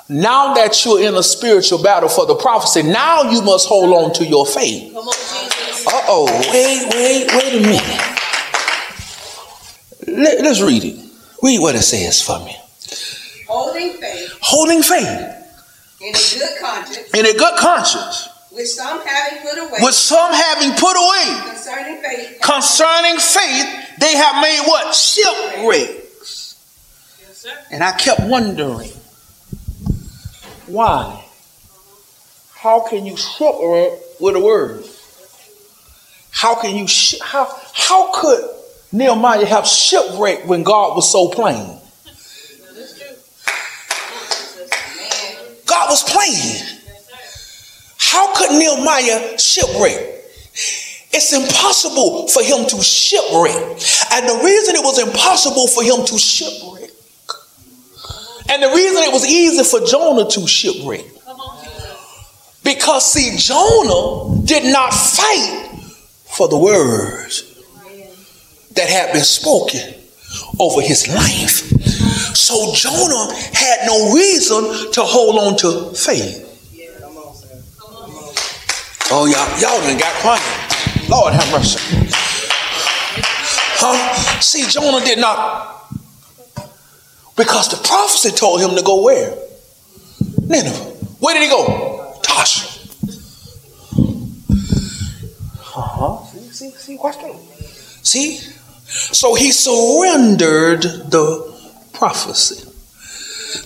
Now 0.08 0.54
that 0.56 0.84
you're 0.84 1.02
in 1.02 1.16
a 1.16 1.24
spiritual 1.24 1.82
battle 1.82 2.10
for 2.10 2.26
the 2.26 2.36
prophecy, 2.36 2.84
now 2.84 3.24
you 3.32 3.42
must 3.42 3.68
hold 3.68 3.94
on 3.94 4.14
to 4.16 4.26
your 4.26 4.46
faith. 4.46 4.94
Uh 4.94 6.02
oh, 6.08 6.26
wait, 6.52 6.94
wait, 6.94 7.34
wait 7.34 7.54
a 7.54 7.62
minute. 7.66 8.12
Let, 10.08 10.46
us 10.46 10.62
read 10.62 10.84
it. 10.84 11.00
Read 11.42 11.60
what 11.60 11.76
it 11.76 11.82
says 11.82 12.22
for 12.22 12.40
me. 12.40 12.56
Holding 13.52 13.94
faith. 14.00 14.38
Holding 14.40 14.82
faith. 14.82 15.08
In 16.00 16.16
a 16.16 16.40
good 16.40 16.58
conscience. 16.62 17.14
In 17.14 17.26
a 17.26 17.34
good 17.34 17.60
conscience. 17.60 18.30
With 18.54 18.68
some 18.68 19.06
having 19.06 19.42
put 19.42 19.58
away. 19.58 19.80
With 19.82 19.94
some 19.94 20.32
having 20.32 20.72
put 20.72 20.96
away. 20.96 21.50
Concerning 21.50 22.02
faith. 22.02 22.40
Concerning 22.42 23.18
faith, 23.18 24.00
they 24.00 24.16
have 24.16 24.42
made 24.42 24.62
what? 24.66 24.96
Shipwrecks. 24.96 26.56
Yes, 27.20 27.38
sir. 27.38 27.50
And 27.72 27.84
I 27.84 27.92
kept 27.92 28.22
wondering, 28.22 28.92
why? 30.68 31.26
How 32.56 32.88
can 32.88 33.06
you 33.06 33.18
shipwreck 33.18 34.00
with 34.22 34.38
a 34.38 34.40
word? 34.40 34.86
How 36.32 36.56
can 36.56 36.78
you, 36.78 36.88
how, 37.22 37.54
how 37.74 38.14
could 38.14 38.50
Nehemiah 38.94 39.46
have 39.46 39.68
shipwrecked 39.68 40.48
when 40.48 40.64
God 40.64 40.96
was 40.96 41.12
so 41.12 41.28
plain? 41.28 41.80
God 45.72 45.81
was 45.92 46.04
playing. 46.04 46.80
How 47.98 48.34
could 48.34 48.52
Nehemiah 48.52 49.38
shipwreck? 49.38 50.00
It's 51.14 51.34
impossible 51.34 52.30
for 52.30 52.42
him 52.42 52.66
to 52.70 52.82
shipwreck. 52.82 53.56
And 54.14 54.28
the 54.28 54.40
reason 54.44 54.76
it 54.76 54.84
was 54.84 55.00
impossible 55.00 55.68
for 55.68 55.84
him 55.84 56.06
to 56.06 56.18
shipwreck, 56.18 56.90
and 58.50 58.64
the 58.64 58.70
reason 58.70 59.04
it 59.04 59.14
was 59.14 59.26
easy 59.26 59.64
for 59.64 59.86
Jonah 59.86 60.30
to 60.30 60.48
shipwreck, 60.48 61.06
because 62.64 63.12
see, 63.12 63.36
Jonah 63.38 64.46
did 64.46 64.72
not 64.72 64.94
fight 64.94 65.70
for 66.26 66.48
the 66.48 66.58
words 66.58 67.44
that 68.76 68.90
had 68.90 69.12
been 69.14 69.24
spoken 69.24 69.94
over 70.60 70.82
his 70.82 71.08
life. 71.10 71.81
So 72.34 72.74
Jonah 72.74 73.34
had 73.54 73.86
no 73.86 74.14
reason 74.14 74.92
to 74.94 75.02
hold 75.02 75.40
on 75.40 75.58
to 75.58 75.94
faith. 75.96 76.48
Oh, 79.14 79.26
y'all, 79.26 79.60
y'all 79.60 79.82
done 79.82 79.98
got 79.98 80.14
quiet. 80.22 81.10
Lord 81.10 81.34
have 81.34 81.52
mercy. 81.52 81.80
Huh? 83.84 84.40
See, 84.40 84.66
Jonah 84.68 85.04
did 85.04 85.20
not. 85.20 85.92
Because 87.36 87.70
the 87.70 87.78
prophecy 87.86 88.32
told 88.32 88.62
him 88.62 88.76
to 88.78 88.84
go 88.84 89.04
where? 89.04 89.36
Nineveh. 90.48 90.92
Where 91.20 91.34
did 91.34 91.44
he 91.44 91.50
go? 91.50 92.16
Tarshish. 92.24 92.72
Uh-huh. 95.76 96.24
See, 96.26 96.70
see, 96.70 96.72
see, 96.72 96.98
that. 96.98 97.42
See? 98.04 98.38
So 98.86 99.36
he 99.36 99.52
surrendered 99.52 100.84
the 100.84 101.51
prophecy. 102.02 102.66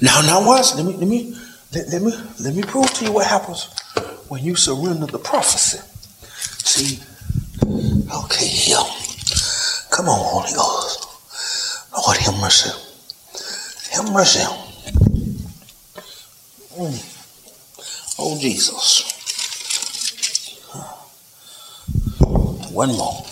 Now, 0.01 0.19
now 0.19 0.45
watch. 0.45 0.75
Let 0.75 0.85
me, 0.85 0.91
let 0.97 1.07
me, 1.07 1.33
let, 1.73 1.87
let 1.87 2.01
me, 2.01 2.11
let 2.41 2.53
me 2.53 2.63
prove 2.63 2.93
to 2.95 3.05
you 3.05 3.13
what 3.13 3.25
happens 3.25 3.69
when 4.27 4.43
you 4.43 4.57
surrender 4.57 5.05
the 5.05 5.19
prophecy. 5.19 5.79
See, 6.67 6.99
okay, 8.25 8.45
here. 8.45 8.83
Come 9.89 10.09
on, 10.09 10.19
Holy 10.19 10.51
Ghost. 10.53 11.07
Lord, 11.93 12.17
have 12.17 12.37
mercy. 12.41 12.71
Have 13.95 14.11
mercy. 14.11 14.43
Mm. 16.75 18.19
Oh, 18.19 18.37
Jesus. 18.37 19.13
One 22.73 22.97
more. 22.97 23.23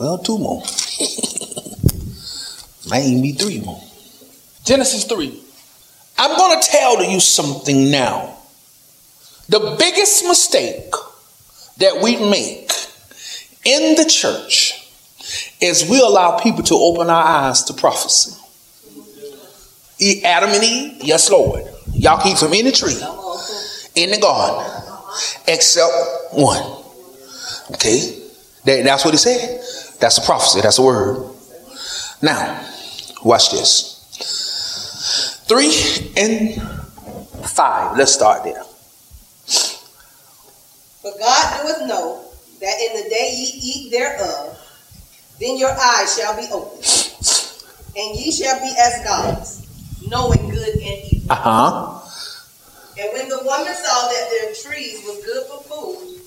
Well, 0.00 0.18
two 0.18 0.38
more. 0.38 0.58
Might 2.90 3.22
be 3.22 3.30
three 3.30 3.60
more. 3.60 3.87
Genesis 4.68 5.04
3. 5.04 5.42
I'm 6.18 6.36
going 6.36 6.60
to 6.60 6.68
tell 6.68 7.02
you 7.02 7.20
something 7.20 7.90
now. 7.90 8.36
The 9.48 9.76
biggest 9.78 10.24
mistake 10.24 10.92
that 11.78 12.02
we 12.02 12.16
make 12.16 12.70
in 13.64 13.94
the 13.94 14.04
church 14.04 14.92
is 15.62 15.88
we 15.88 15.98
allow 16.00 16.38
people 16.38 16.62
to 16.64 16.74
open 16.74 17.08
our 17.08 17.24
eyes 17.24 17.62
to 17.64 17.72
prophecy. 17.72 18.36
Adam 20.22 20.50
and 20.50 20.62
Eve, 20.62 20.98
yes, 21.02 21.30
Lord. 21.30 21.64
Y'all 21.94 22.22
keep 22.22 22.36
from 22.36 22.52
any 22.52 22.70
tree. 22.70 22.92
in 23.94 24.10
the 24.10 24.18
garden, 24.20 24.70
except 25.46 25.92
one. 26.32 26.84
Okay, 27.72 28.22
that, 28.66 28.84
that's 28.84 29.02
what 29.02 29.14
he 29.14 29.18
said. 29.18 29.62
That's 29.98 30.18
a 30.18 30.22
prophecy. 30.22 30.60
That's 30.60 30.78
a 30.78 30.82
word. 30.82 31.34
Now, 32.20 32.70
watch 33.24 33.50
this. 33.50 33.97
Three 35.48 35.72
and 36.16 36.60
five. 37.48 37.96
Let's 37.96 38.12
start 38.12 38.44
there. 38.44 38.62
But 41.02 41.18
God 41.18 41.62
doeth 41.62 41.88
know 41.88 42.24
that 42.60 42.76
in 42.80 43.02
the 43.02 43.08
day 43.08 43.32
ye 43.34 43.46
eat 43.62 43.90
thereof, 43.90 44.58
then 45.40 45.56
your 45.56 45.70
eyes 45.70 46.18
shall 46.18 46.36
be 46.36 46.46
opened, 46.52 46.84
and 47.96 48.18
ye 48.18 48.30
shall 48.30 48.60
be 48.60 48.74
as 48.78 49.02
gods, 49.04 49.66
knowing 50.08 50.50
good 50.50 50.74
and 50.74 51.12
evil. 51.12 51.32
Uh 51.32 51.34
huh. 51.34 51.94
And 53.00 53.12
when 53.14 53.28
the 53.28 53.38
woman 53.38 53.72
saw 53.72 54.08
that 54.08 54.28
their 54.28 54.52
trees 54.52 55.00
were 55.06 55.16
good 55.24 55.46
for 55.46 55.62
food, 55.62 56.20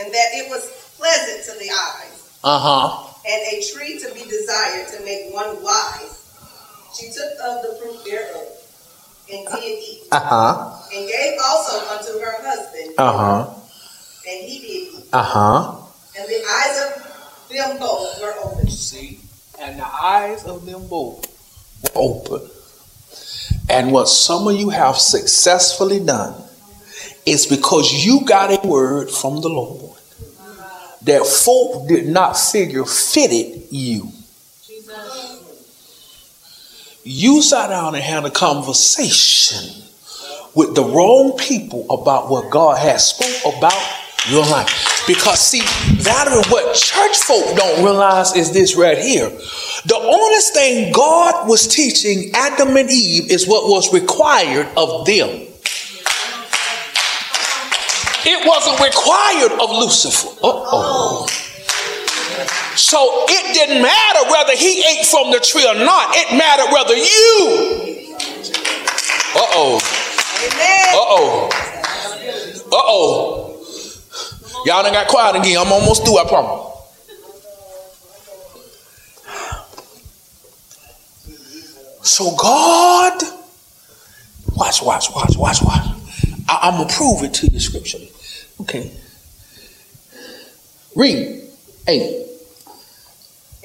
and 0.00 0.14
that 0.14 0.28
it 0.32 0.48
was 0.48 0.94
pleasant 0.96 1.44
to 1.44 1.58
the 1.62 1.70
eyes, 1.70 2.38
Uh 2.42 2.58
huh. 2.58 3.12
and 3.28 3.42
a 3.52 3.62
tree 3.70 3.98
to 3.98 4.14
be 4.14 4.24
desired 4.30 4.88
to 4.96 5.04
make 5.04 5.34
one 5.34 5.62
wise, 5.62 6.25
she 6.98 7.06
took 7.06 7.32
of 7.44 7.62
the 7.62 7.78
fruit 7.80 8.04
thereof, 8.04 8.48
and 9.32 9.46
did 9.46 9.78
eat, 9.82 10.02
Uh 10.12 10.20
huh. 10.20 10.78
and 10.94 11.08
gave 11.08 11.38
also 11.44 11.78
unto 11.94 12.18
her 12.20 12.42
husband, 12.42 12.94
Uh 12.98 13.12
huh. 13.12 13.54
and 14.28 14.44
he 14.48 14.58
did 14.58 14.94
eat. 14.98 15.04
Uh 15.12 15.22
huh. 15.22 15.76
And 16.18 16.28
the 16.28 16.44
eyes 16.48 16.76
of 16.96 17.48
them 17.50 17.78
both 17.78 18.20
were 18.20 18.34
opened. 18.44 18.72
See, 18.72 19.20
and 19.60 19.78
the 19.78 19.86
eyes 19.86 20.44
of 20.44 20.64
them 20.66 20.86
both 20.88 21.26
were 21.82 21.90
open. 21.94 22.50
And 23.68 23.92
what 23.92 24.08
some 24.08 24.46
of 24.48 24.54
you 24.56 24.70
have 24.70 24.96
successfully 24.96 26.00
done 26.00 26.34
is 27.26 27.46
because 27.46 27.92
you 27.92 28.24
got 28.24 28.52
a 28.64 28.66
word 28.66 29.10
from 29.10 29.40
the 29.40 29.48
Lord 29.48 29.98
that 31.02 31.26
folk 31.26 31.88
did 31.88 32.06
not 32.06 32.36
figure 32.38 32.84
fitted 32.84 33.64
you. 33.70 34.10
You 37.08 37.40
sat 37.40 37.68
down 37.68 37.94
and 37.94 38.02
had 38.02 38.24
a 38.24 38.32
conversation 38.32 39.80
with 40.56 40.74
the 40.74 40.82
wrong 40.82 41.38
people 41.38 41.88
about 41.88 42.28
what 42.28 42.50
God 42.50 42.78
has 42.78 43.10
spoke 43.10 43.56
about 43.56 43.80
your 44.28 44.44
life. 44.44 45.04
Because 45.06 45.38
see, 45.38 45.60
that 46.02 46.26
is 46.26 46.50
what 46.50 46.74
church 46.74 47.16
folk 47.18 47.56
don't 47.56 47.84
realize 47.84 48.34
is 48.34 48.52
this 48.52 48.76
right 48.76 48.98
here. 48.98 49.28
The 49.28 49.94
honest 49.94 50.52
thing 50.52 50.92
God 50.92 51.48
was 51.48 51.68
teaching 51.68 52.32
Adam 52.34 52.76
and 52.76 52.90
Eve 52.90 53.30
is 53.30 53.46
what 53.46 53.70
was 53.70 53.94
required 53.94 54.66
of 54.76 55.06
them. 55.06 55.46
It 58.28 58.48
wasn't 58.48 58.80
required 58.80 59.52
of 59.62 59.70
Lucifer. 59.70 60.26
Uh-oh. 60.42 61.45
So 62.76 63.24
it 63.28 63.54
didn't 63.54 63.82
matter 63.82 64.30
whether 64.30 64.54
he 64.54 64.84
ate 64.84 65.06
from 65.06 65.30
the 65.30 65.40
tree 65.40 65.66
or 65.66 65.74
not. 65.74 66.14
It 66.14 66.36
mattered 66.36 66.72
whether 66.72 66.94
you. 66.94 68.06
Uh-oh. 69.34 69.80
Uh-oh. 70.94 71.48
Uh-oh. 72.72 73.52
Y'all 74.66 74.82
done 74.82 74.92
got 74.92 75.08
quiet 75.08 75.36
again. 75.36 75.58
I'm 75.58 75.72
almost 75.72 76.04
through, 76.04 76.18
I 76.18 76.28
promise. 76.28 76.72
So 82.02 82.36
God, 82.36 83.20
watch, 84.54 84.82
watch, 84.82 85.10
watch, 85.14 85.36
watch, 85.36 85.62
watch. 85.62 85.86
I, 86.48 86.58
I'm 86.62 86.74
gonna 86.78 86.92
prove 86.92 87.22
it 87.24 87.34
to 87.34 87.48
you 87.48 87.58
scripturally. 87.58 88.10
Okay. 88.60 88.92
Read. 90.94 91.42
Eight. 91.88 92.25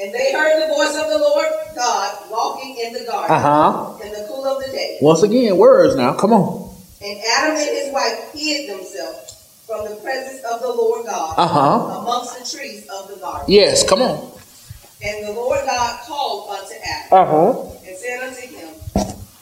And 0.01 0.13
they 0.13 0.33
heard 0.33 0.63
the 0.63 0.67
voice 0.73 0.95
of 0.97 1.09
the 1.09 1.17
Lord 1.19 1.45
God 1.75 2.17
walking 2.31 2.75
in 2.83 2.93
the 2.93 3.03
garden 3.05 3.35
Uh-huh. 3.35 3.93
in 4.03 4.11
the 4.11 4.25
cool 4.27 4.45
of 4.45 4.63
the 4.65 4.71
day. 4.71 4.97
Once 5.01 5.21
again, 5.23 5.57
words 5.57 5.95
now. 5.95 6.13
Come 6.13 6.33
on. 6.33 6.73
And 7.03 7.19
Adam 7.37 7.55
and 7.57 7.69
his 7.69 7.93
wife 7.93 8.31
hid 8.33 8.69
themselves 8.69 9.35
from 9.67 9.85
the 9.87 9.95
presence 9.97 10.41
of 10.43 10.61
the 10.61 10.71
Lord 10.71 11.05
God 11.05 11.35
Uh-huh. 11.37 11.99
amongst 12.01 12.37
the 12.39 12.57
trees 12.57 12.87
of 12.89 13.09
the 13.09 13.15
garden. 13.17 13.45
Yes, 13.47 13.83
come 13.87 14.01
on. 14.01 14.31
And 15.03 15.27
the 15.27 15.31
Lord 15.33 15.59
God 15.65 15.99
called 16.07 16.49
unto 16.49 16.73
Adam 16.83 17.11
Uh-huh. 17.11 17.69
and 17.87 17.97
said 17.97 18.19
unto 18.23 18.41
him, 18.41 18.69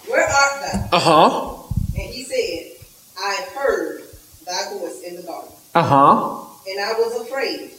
Where 0.08 0.28
art 0.28 0.62
thou? 0.62 0.98
Uh-huh. 0.98 1.56
And 1.96 2.10
he 2.14 2.24
said, 2.24 2.72
I 3.18 3.46
heard 3.56 4.04
thy 4.46 4.74
voice 4.78 5.02
in 5.04 5.16
the 5.18 5.24
garden, 5.24 5.52
Uh-huh. 5.76 6.46
and 6.68 6.80
I 6.80 6.94
was 6.94 7.22
afraid, 7.22 7.72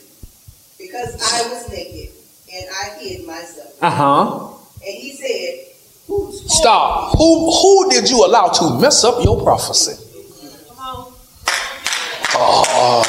because 0.78 1.14
I 1.20 1.48
was 1.52 1.68
naked, 1.70 2.10
and 2.52 2.66
I 2.70 2.98
hid 2.98 3.26
myself. 3.26 3.82
Uh-huh. 3.82 4.56
And 4.86 4.94
he 4.94 5.12
said, 5.12 5.74
Who 6.06 6.32
Stop. 6.32 7.16
Who 7.18 7.50
who 7.50 7.90
did 7.90 8.08
you 8.10 8.24
allow 8.24 8.48
to 8.48 8.80
mess 8.80 9.04
up 9.04 9.22
your 9.24 9.42
prophecy? 9.42 10.06
Oh, 12.32 13.02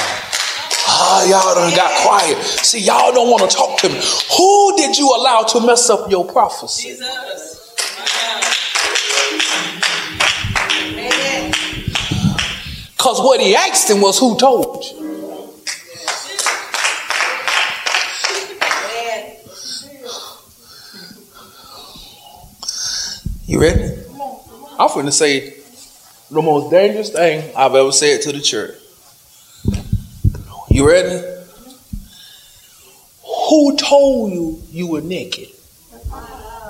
ah, 0.88 1.24
y'all 1.30 1.56
done 1.56 1.76
got 1.76 1.92
quiet. 2.02 2.38
See, 2.44 2.80
y'all 2.80 3.14
don't 3.14 3.30
want 3.30 3.50
to 3.50 3.56
talk 3.56 3.80
to 3.80 3.90
me. 3.90 4.02
Who 4.38 4.76
did 4.78 4.98
you 4.98 5.16
allow 5.16 5.44
to 5.44 5.66
mess 5.66 5.90
up 5.90 6.10
your 6.12 6.26
prophecy? 6.26 6.98
Amen. 10.82 11.52
Because 12.98 13.20
what 13.22 13.40
he 13.40 13.56
asked 13.56 13.90
him 13.90 14.02
was, 14.02 14.20
Who 14.20 14.38
told 14.38 14.84
you? 14.84 14.98
Amen. 18.62 19.38
You 23.52 23.60
ready? 23.60 23.84
I'm 24.80 24.88
finna 24.88 25.12
say 25.12 25.50
the 26.32 26.42
most 26.42 26.72
dangerous 26.72 27.10
thing 27.10 27.54
I've 27.54 27.76
ever 27.76 27.92
said 27.92 28.22
to 28.22 28.32
the 28.32 28.40
church. 28.40 28.76
You 30.70 30.88
ready? 30.88 31.22
Who 33.26 33.76
told 33.76 34.32
you 34.32 34.64
you 34.70 34.88
were 34.88 35.02
naked? 35.02 35.50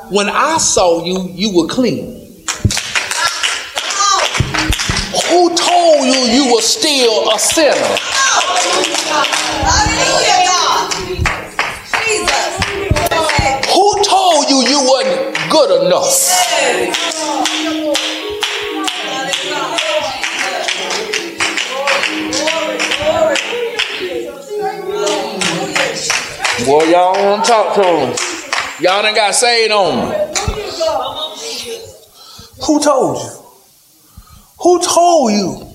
When 0.09 0.27
I 0.27 0.57
saw 0.57 1.05
you, 1.05 1.29
you 1.35 1.55
were 1.55 1.67
clean. 1.67 2.45
Who 5.29 5.55
told 5.55 6.07
you 6.07 6.19
you 6.33 6.51
were 6.51 6.61
still 6.61 7.29
a 7.29 7.37
sinner? 7.37 7.75
Hallelujah, 9.69 10.47
God. 10.49 10.89
Jesus. 12.01 12.57
Who 13.71 14.03
told 14.03 14.49
you 14.49 14.67
you 14.67 14.81
wasn't 14.81 15.37
good 15.51 15.85
enough? 15.85 16.30
Y'all 27.01 27.25
want 27.25 27.43
to 27.43 27.49
talk 27.49 27.75
to 27.75 27.81
him. 27.81 28.09
Y'all 28.79 29.01
done 29.01 29.15
got 29.15 29.33
saved 29.33 29.73
on 29.73 30.09
me. 30.09 30.15
Who 32.67 32.79
told 32.79 33.17
you? 33.17 33.29
Who 34.61 34.79
told 34.81 35.31
you, 35.31 35.65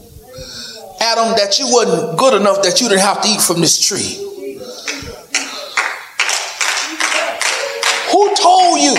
Adam, 1.00 1.34
that 1.34 1.58
you 1.58 1.66
wasn't 1.68 2.16
good 2.16 2.40
enough 2.40 2.62
that 2.62 2.80
you 2.80 2.88
didn't 2.88 3.02
have 3.02 3.22
to 3.22 3.28
eat 3.28 3.40
from 3.40 3.60
this 3.60 3.80
tree? 3.80 4.22
Who 8.12 8.22
told 8.36 8.78
you 8.78 8.94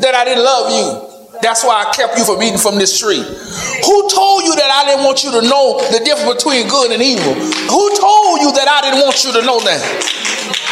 that 0.00 0.14
I 0.14 0.24
didn't 0.24 0.44
love 0.44 0.72
you? 0.72 1.40
That's 1.42 1.62
why 1.62 1.84
I 1.86 1.92
kept 1.92 2.16
you 2.16 2.24
from 2.24 2.42
eating 2.42 2.58
from 2.58 2.76
this 2.76 2.98
tree. 2.98 3.20
Who 3.20 4.08
told 4.08 4.44
you 4.44 4.54
that 4.56 4.70
I 4.72 4.88
didn't 4.88 5.04
want 5.04 5.24
you 5.24 5.30
to 5.32 5.42
know 5.42 5.76
the 5.92 6.00
difference 6.04 6.42
between 6.42 6.68
good 6.68 6.92
and 6.92 7.02
evil? 7.02 7.34
Who 7.34 7.84
told 8.00 8.40
you 8.40 8.52
that 8.56 8.64
I 8.64 8.80
didn't 8.80 9.04
want 9.04 9.24
you 9.24 9.32
to 9.32 9.42
know 9.44 9.60
that? 9.60 10.71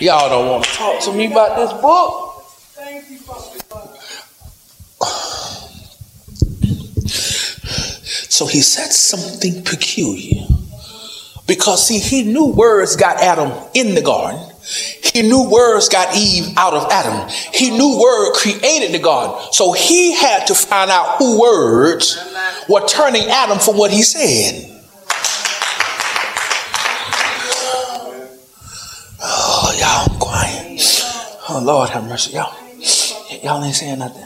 Y'all 0.00 0.28
don't 0.28 0.48
want 0.48 0.64
to 0.64 0.70
talk 0.70 1.02
to 1.02 1.12
me 1.12 1.30
about 1.30 1.56
this 1.56 1.72
book. 1.80 2.26
So 8.30 8.46
he 8.46 8.60
said 8.60 8.92
something 8.92 9.64
peculiar. 9.64 10.46
Because 11.48 11.88
see, 11.88 11.98
he 11.98 12.22
knew 12.22 12.46
words 12.46 12.94
got 12.94 13.16
Adam 13.16 13.52
in 13.74 13.96
the 13.96 14.02
garden. 14.02 14.38
He 15.02 15.22
knew 15.22 15.50
words 15.50 15.88
got 15.88 16.14
Eve 16.14 16.56
out 16.56 16.74
of 16.74 16.88
Adam. 16.92 17.28
He 17.52 17.70
knew 17.70 17.98
word 18.00 18.34
created 18.34 18.92
the 18.92 19.00
garden. 19.02 19.52
So 19.52 19.72
he 19.72 20.14
had 20.14 20.46
to 20.46 20.54
find 20.54 20.90
out 20.90 21.16
who 21.18 21.40
words 21.40 22.16
were 22.68 22.86
turning 22.86 23.24
Adam 23.24 23.58
from 23.58 23.76
what 23.76 23.90
he 23.90 24.02
said. 24.02 24.66
Oh, 29.20 29.76
y'all 29.80 30.12
I'm 30.12 30.18
quiet. 30.20 30.80
Oh, 31.58 31.64
Lord 31.64 31.90
have 31.90 32.04
mercy. 32.04 32.34
Y'all, 32.34 32.54
y'all 33.42 33.64
ain't 33.64 33.74
saying 33.74 33.98
nothing. 33.98 34.22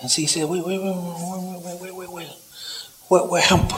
And 0.00 0.08
so 0.08 0.20
he 0.20 0.28
said, 0.28 0.48
wait, 0.48 0.64
wait, 0.64 0.80
wait, 0.80 0.94
wait, 0.94 1.02
wait, 1.64 1.80
wait, 1.80 1.80
wait, 1.80 1.94
wait, 1.94 2.10
wait. 2.12 2.28
Where, 3.08 3.24
where 3.24 3.42
help? 3.42 3.68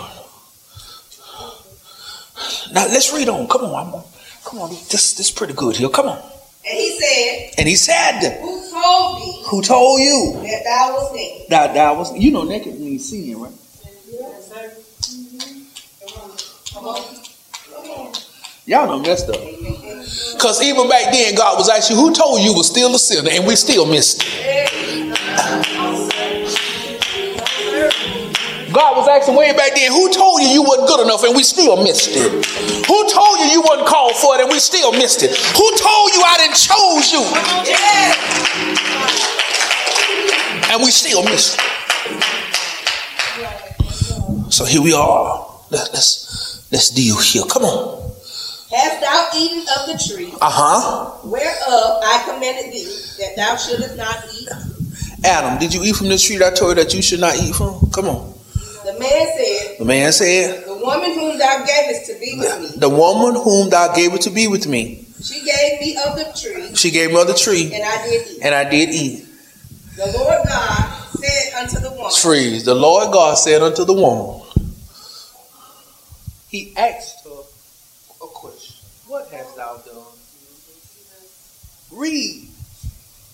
Now 2.75 2.85
let's 2.89 3.15
read 3.15 3.31
on. 3.31 3.49
Come 3.49 3.63
on, 3.63 3.95
I'm, 3.95 4.03
come 4.45 4.59
on. 4.59 4.69
This 4.69 5.15
this 5.15 5.21
is 5.21 5.31
pretty 5.31 5.55
good 5.55 5.77
here. 5.77 5.89
Come 5.89 6.09
on. 6.09 6.19
And 6.19 6.79
he 6.79 7.01
said, 7.01 7.55
And 7.59 7.67
he 7.67 7.77
said, 7.77 8.41
Who 8.43 8.71
told 8.71 9.19
thee 9.23 9.45
Who 9.49 9.63
told 9.63 10.01
you 10.01 10.41
that 10.43 10.65
thou 10.65 10.93
was 10.93 11.15
naked? 11.15 11.49
that 11.49 11.75
that 11.75 11.97
was 11.97 12.15
you 12.15 12.31
know 12.31 12.43
naked 12.43 12.79
means 12.79 13.09
sin, 13.09 13.41
right? 13.41 13.53
Y'all 18.67 18.87
done 18.87 19.03
messed 19.03 19.29
up. 19.29 19.37
Because 19.37 20.63
even 20.63 20.89
back 20.89 21.13
then, 21.13 21.35
God 21.35 21.59
was 21.59 21.69
asking, 21.69 21.97
Who 21.97 22.13
told 22.15 22.41
you 22.41 22.55
was 22.55 22.67
still 22.69 22.95
a 22.95 22.99
sinner? 22.99 23.29
And 23.31 23.47
we 23.47 23.57
still 23.57 23.85
missed 23.87 24.23
it. 24.25 24.65
God 28.73 28.97
was 28.97 29.07
asking 29.09 29.37
way 29.37 29.53
back 29.53 29.75
then, 29.75 29.93
Who 29.93 30.11
told 30.13 30.41
you 30.43 30.49
you 30.49 30.63
wasn't 30.63 30.89
good 30.89 31.01
enough? 31.07 31.23
And 31.25 31.37
we 31.37 31.43
still 31.45 31.83
missed 31.83 32.11
it. 32.13 32.31
Who 32.87 33.09
told 33.09 33.39
you 33.41 33.47
you 33.53 33.61
wasn't 33.63 33.87
called 33.87 34.17
for 34.17 34.35
it? 34.37 34.41
And 34.41 34.51
we 34.51 34.59
still 34.59 34.93
missed 34.93 35.23
it. 35.23 35.31
Who 35.31 35.69
told 35.77 36.11
you 36.15 36.23
I 36.25 36.37
didn't 36.41 36.57
chose 36.57 37.13
you? 37.13 37.23
And 40.73 40.83
we 40.83 40.91
still 40.91 41.23
missed 41.25 41.59
it. 41.59 41.65
So 44.53 44.65
here 44.65 44.83
we 44.83 44.93
are. 44.95 45.47
Let- 45.71 45.93
Let's 45.93 46.67
let's 46.73 46.91
deal 46.91 47.17
here. 47.19 47.43
Come 47.45 47.65
on. 47.65 48.04
Hast 48.75 49.01
thou 49.01 49.29
eaten 49.39 49.61
of 49.61 49.87
the 49.87 49.97
tree 50.07 50.33
Uh 50.41 50.51
huh. 50.51 51.11
whereof 51.29 52.03
I 52.03 52.23
commanded 52.27 52.73
thee 52.73 52.91
that 53.21 53.37
thou 53.37 53.57
shouldest 53.57 53.97
not 53.97 54.17
eat? 54.35 54.49
Adam, 55.25 55.59
did 55.59 55.73
you 55.73 55.83
eat 55.85 55.97
from 55.97 56.09
the 56.09 56.19
tree 56.19 56.37
that 56.39 56.53
I 56.53 56.57
told 56.57 56.77
you 56.77 56.83
that 56.85 56.93
you 56.93 57.01
should 57.03 57.21
not 57.21 57.37
eat 57.37 57.55
from? 57.55 57.79
Come 57.93 58.07
on. 58.09 58.35
The 58.85 58.99
man 58.99 59.27
said, 59.39 59.79
The 59.79 59.85
man 59.85 60.13
said, 60.13 60.65
The 60.67 60.75
woman 60.77 61.15
whom 61.15 61.39
thou 61.39 61.65
gavest 61.65 62.07
to 62.11 62.19
be 62.21 62.37
with 62.39 62.61
me, 62.61 62.69
The 62.77 62.89
woman 62.91 63.41
whom 63.43 63.71
thou 63.71 63.95
gave 63.95 64.13
it 64.13 64.21
to 64.23 64.31
be 64.31 64.47
with 64.49 64.67
me, 64.67 65.07
she 65.23 65.43
gave 65.45 65.81
me 65.81 65.97
of 66.07 66.17
the 66.19 66.25
tree, 66.39 66.75
she 66.75 66.91
gave 66.91 67.11
me 67.11 67.21
of 67.21 67.27
the 67.27 67.33
tree, 67.35 67.73
and 67.73 67.83
I 67.83 68.05
did 68.05 68.27
eat. 68.29 68.39
and 68.43 68.55
I 68.55 68.65
did 68.69 68.91
eat. 68.91 69.27
The 69.97 70.13
Lord 70.19 70.41
God 70.47 71.09
said 71.23 71.55
unto 71.63 71.79
the 71.79 71.91
woman, 71.93 72.11
Freeze. 72.21 72.65
The 72.65 72.75
Lord 72.75 73.11
God 73.13 73.35
said 73.39 73.63
unto 73.63 73.85
the 73.87 73.95
woman, 73.95 74.43
He 76.51 76.75
asked 76.77 77.24
her 77.24 77.24
a 77.24 77.24
question. 77.24 77.24
What 79.15 79.31
hast 79.31 79.55
thou 79.55 79.77
done? 79.87 80.13
Read. 81.93 82.49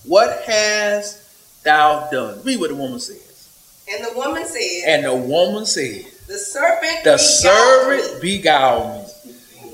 What 0.04 0.42
hast 0.46 1.64
thou 1.64 2.06
done? 2.12 2.42
Read 2.44 2.60
what 2.60 2.68
the 2.68 2.76
woman 2.76 3.00
says. 3.00 3.86
And 3.90 4.04
the 4.04 4.12
woman 4.14 4.44
said, 4.44 4.82
And 4.88 5.04
the 5.06 5.14
woman 5.14 5.64
said, 5.64 6.04
The 6.26 6.36
serpent 6.36 7.04
The 7.04 7.12
beguiled 7.12 7.20
servant 7.20 8.14
me." 8.16 8.20
beguiled 8.20 8.98
me. 8.98 9.72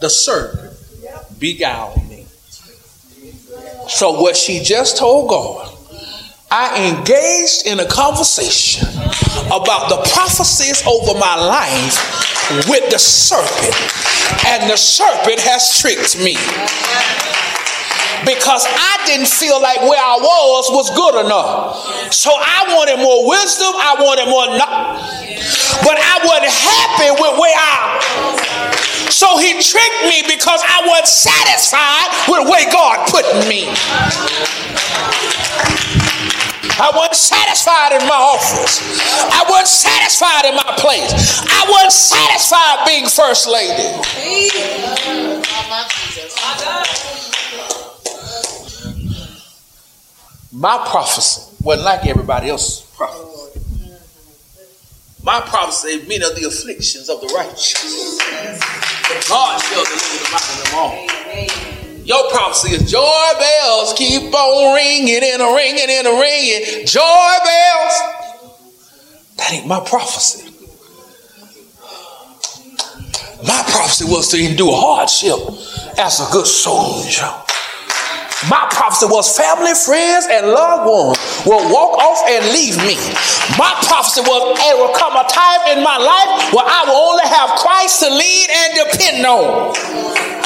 The 0.00 0.10
serpent 0.10 1.38
beguiled 1.38 2.08
me. 2.08 2.26
So 3.88 4.20
what 4.20 4.36
she 4.36 4.58
just 4.58 4.96
told 4.96 5.28
God, 5.28 5.72
I 6.50 6.96
engaged 6.98 7.64
in 7.68 7.78
a 7.78 7.86
conversation 7.86 8.88
about 9.54 9.88
the 9.88 9.98
prophecies 10.10 10.82
over 10.86 11.14
my 11.18 11.36
life 11.38 11.94
with 12.66 12.90
the 12.90 12.98
serpent. 12.98 13.74
And 14.46 14.68
the 14.70 14.76
serpent 14.76 15.40
has 15.46 15.78
tricked 15.78 16.18
me. 16.18 16.34
Because 18.24 18.64
I 18.64 19.04
didn't 19.04 19.28
feel 19.28 19.60
like 19.60 19.80
where 19.84 20.00
I 20.00 20.16
was 20.16 20.64
was 20.72 20.88
good 20.96 21.26
enough. 21.26 21.76
So 22.12 22.32
I 22.32 22.64
wanted 22.72 22.98
more 23.04 23.28
wisdom, 23.28 23.72
I 23.76 23.94
wanted 24.00 24.26
more 24.32 24.48
knowledge. 24.56 25.44
But 25.84 26.00
I 26.00 26.16
wasn't 26.24 26.48
happy 26.48 27.10
with 27.20 27.34
where 27.36 27.52
I 27.52 28.00
was. 28.00 29.12
so 29.12 29.36
he 29.36 29.60
tricked 29.60 30.02
me 30.08 30.24
because 30.24 30.64
I 30.64 30.88
wasn't 30.88 31.08
satisfied 31.08 32.08
with 32.28 32.48
where 32.48 32.64
God 32.72 33.08
put 33.12 33.28
me. 33.46 33.68
I 36.76 36.90
wasn't 36.94 37.14
satisfied 37.14 37.92
in 38.00 38.08
my 38.08 38.14
office. 38.14 38.82
I 39.32 39.44
wasn't 39.48 39.68
satisfied 39.68 40.44
in 40.46 40.56
my 40.56 40.74
place. 40.76 41.12
I 41.46 41.70
wasn't 41.70 41.92
satisfied 41.92 42.84
being 42.86 43.06
first 43.06 43.46
lady. 43.46 43.94
My 50.52 50.84
prophecy 50.88 51.42
wasn't 51.62 51.84
like 51.84 52.06
everybody 52.06 52.48
else's 52.48 52.80
prophecy. 52.96 53.60
My 55.22 55.40
prophecy 55.40 55.88
is 55.88 56.08
many 56.08 56.24
of 56.24 56.34
the 56.34 56.44
afflictions 56.46 57.08
of 57.08 57.20
the 57.20 57.28
righteous. 57.28 58.18
But 59.08 59.26
God 59.28 59.60
shall 59.60 59.84
deliver 59.84 60.34
of 60.34 60.64
them 60.64 60.74
all. 60.74 61.83
Your 62.04 62.30
prophecy 62.30 62.74
is 62.74 62.90
joy 62.90 63.32
bells 63.38 63.94
keep 63.94 64.32
on 64.32 64.74
ringing 64.74 65.22
and 65.24 65.40
a 65.40 65.54
ringing 65.56 65.88
and 65.88 66.06
a 66.06 66.20
ringing. 66.20 66.86
Joy 66.86 67.32
bells. 67.40 67.94
That 69.36 69.52
ain't 69.52 69.66
my 69.66 69.80
prophecy. 69.80 70.50
My 73.46 73.64
prophecy 73.68 74.04
was 74.04 74.30
to 74.32 74.38
endure 74.38 74.72
hardship 74.76 75.36
as 75.98 76.20
a 76.20 76.30
good 76.30 76.46
soldier. 76.46 77.28
My 78.52 78.68
prophecy 78.68 79.06
was 79.08 79.32
family, 79.36 79.72
friends, 79.72 80.28
and 80.28 80.52
loved 80.52 80.84
ones 80.84 81.16
will 81.48 81.64
walk 81.72 81.96
off 81.96 82.20
and 82.28 82.52
leave 82.52 82.76
me. 82.84 83.00
My 83.56 83.72
prophecy 83.88 84.20
was 84.20 84.58
there 84.60 84.76
will 84.76 84.92
come 84.92 85.16
a 85.16 85.24
time 85.24 85.76
in 85.76 85.82
my 85.82 85.96
life 85.96 86.52
where 86.52 86.68
I 86.68 86.84
will 86.84 87.00
only 87.00 87.24
have 87.24 87.48
Christ 87.56 88.00
to 88.04 88.12
lead 88.12 88.48
and 88.52 88.70
depend 88.84 89.24
on. 89.24 90.43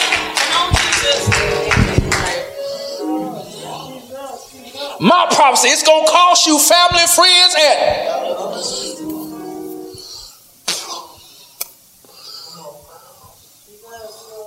My 5.00 5.26
prophecy 5.30 5.68
it's 5.68 5.82
gonna 5.82 6.06
cost 6.06 6.46
you 6.46 6.58
family, 6.58 7.06
friends, 7.14 7.54
and 7.60 8.18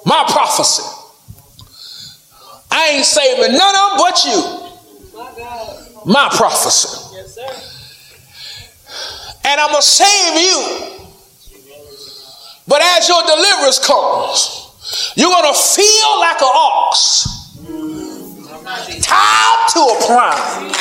my 0.05 0.25
prophecy. 0.27 0.83
I 2.71 2.89
ain't 2.89 3.05
saving 3.05 3.57
none 3.57 3.75
of 3.75 3.89
them 3.89 3.97
but 3.97 4.25
you. 4.25 4.71
My 6.05 6.29
prophecy. 6.31 7.11
And 9.45 9.59
I'm 9.59 9.69
going 9.69 9.81
to 9.81 9.87
save 9.87 10.41
you. 10.41 10.97
But 12.67 12.81
as 12.81 13.09
your 13.09 13.21
deliverance 13.23 13.79
comes, 13.85 15.13
you're 15.15 15.29
going 15.29 15.53
to 15.53 15.59
feel 15.59 16.19
like 16.19 16.41
an 16.41 16.51
ox 16.53 17.40
tied 19.01 19.67
to 19.73 19.79
a 19.79 19.97
prime. 20.07 20.71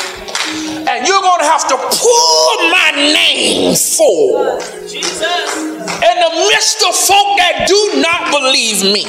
And 0.87 1.07
you're 1.07 1.21
going 1.21 1.39
to 1.39 1.45
have 1.45 1.67
to 1.69 1.77
pull 1.77 2.69
my 2.69 2.91
name 2.95 3.75
forward 3.75 4.61
in 4.61 6.15
the 6.19 6.31
midst 6.49 6.83
of 6.83 6.95
folk 6.95 7.37
that 7.37 7.65
do 7.67 8.01
not 8.01 8.31
believe 8.31 8.83
me. 8.83 9.05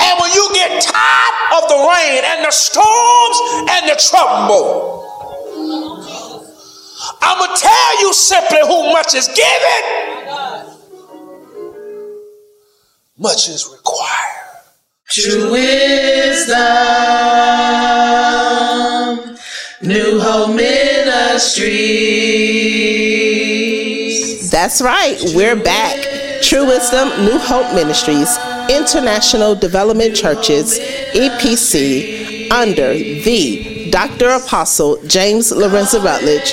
And 0.00 0.14
when 0.20 0.32
you 0.32 0.48
get 0.54 0.80
tired 0.82 1.62
of 1.62 1.68
the 1.68 1.76
rain 1.76 2.22
and 2.24 2.44
the 2.44 2.50
storms 2.50 3.38
and 3.70 3.88
the 3.88 3.96
trouble, 4.10 5.04
I'm 7.20 7.38
going 7.38 7.54
to 7.54 7.60
tell 7.60 8.00
you 8.00 8.12
simply 8.14 8.60
who 8.62 8.92
much 8.92 9.14
is 9.14 9.28
given, 9.28 9.82
much 13.18 13.48
is 13.48 13.68
required. 13.70 14.47
True 15.10 15.50
wisdom. 15.50 16.58
New 19.80 20.20
Hope 20.20 20.54
Ministries. 20.54 21.70
That's 24.50 24.82
right, 24.82 25.18
we're 25.34 25.56
back. 25.56 25.96
True 26.42 26.66
Wisdom 26.66 27.08
New 27.24 27.38
Hope 27.38 27.74
Ministries, 27.74 28.36
International 28.68 29.54
Development 29.54 30.14
Churches, 30.14 30.78
EPC, 31.14 32.50
under 32.50 32.92
the 32.92 33.88
Dr. 33.90 34.28
Apostle 34.28 34.98
James 35.06 35.50
Lorenzo 35.52 36.02
Rutledge, 36.02 36.52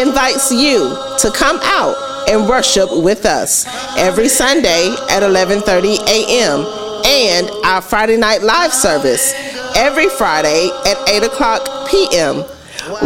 invites 0.00 0.52
you 0.52 0.96
to 1.18 1.32
come 1.34 1.58
out 1.64 1.96
and 2.30 2.48
worship 2.48 2.88
with 3.02 3.26
us 3.26 3.66
every 3.98 4.28
Sunday 4.28 4.94
at 5.10 5.24
11:30 5.24 5.98
a.m. 6.06 6.85
and 7.16 7.50
our 7.64 7.80
Friday 7.80 8.18
night 8.18 8.42
live 8.42 8.74
service 8.74 9.32
every 9.74 10.08
Friday 10.10 10.68
at 10.84 11.08
8 11.08 11.22
o'clock 11.24 11.88
p.m. 11.88 12.44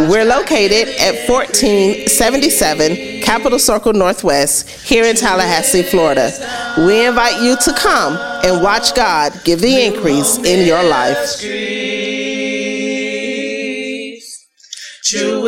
We're 0.09 0.25
located 0.25 0.89
at 0.99 1.29
1477 1.29 3.21
Capitol 3.21 3.57
Circle 3.57 3.93
Northwest 3.93 4.69
here 4.69 5.05
in 5.05 5.15
Tallahassee, 5.15 5.83
Florida. 5.83 6.29
We 6.85 7.05
invite 7.07 7.41
you 7.41 7.55
to 7.55 7.73
come 7.73 8.17
and 8.43 8.61
watch 8.61 8.93
God 8.95 9.31
give 9.45 9.61
the 9.61 9.85
increase 9.85 10.37
in 10.39 10.67
your 10.67 10.83
life. 10.83 11.39
True 15.05 15.41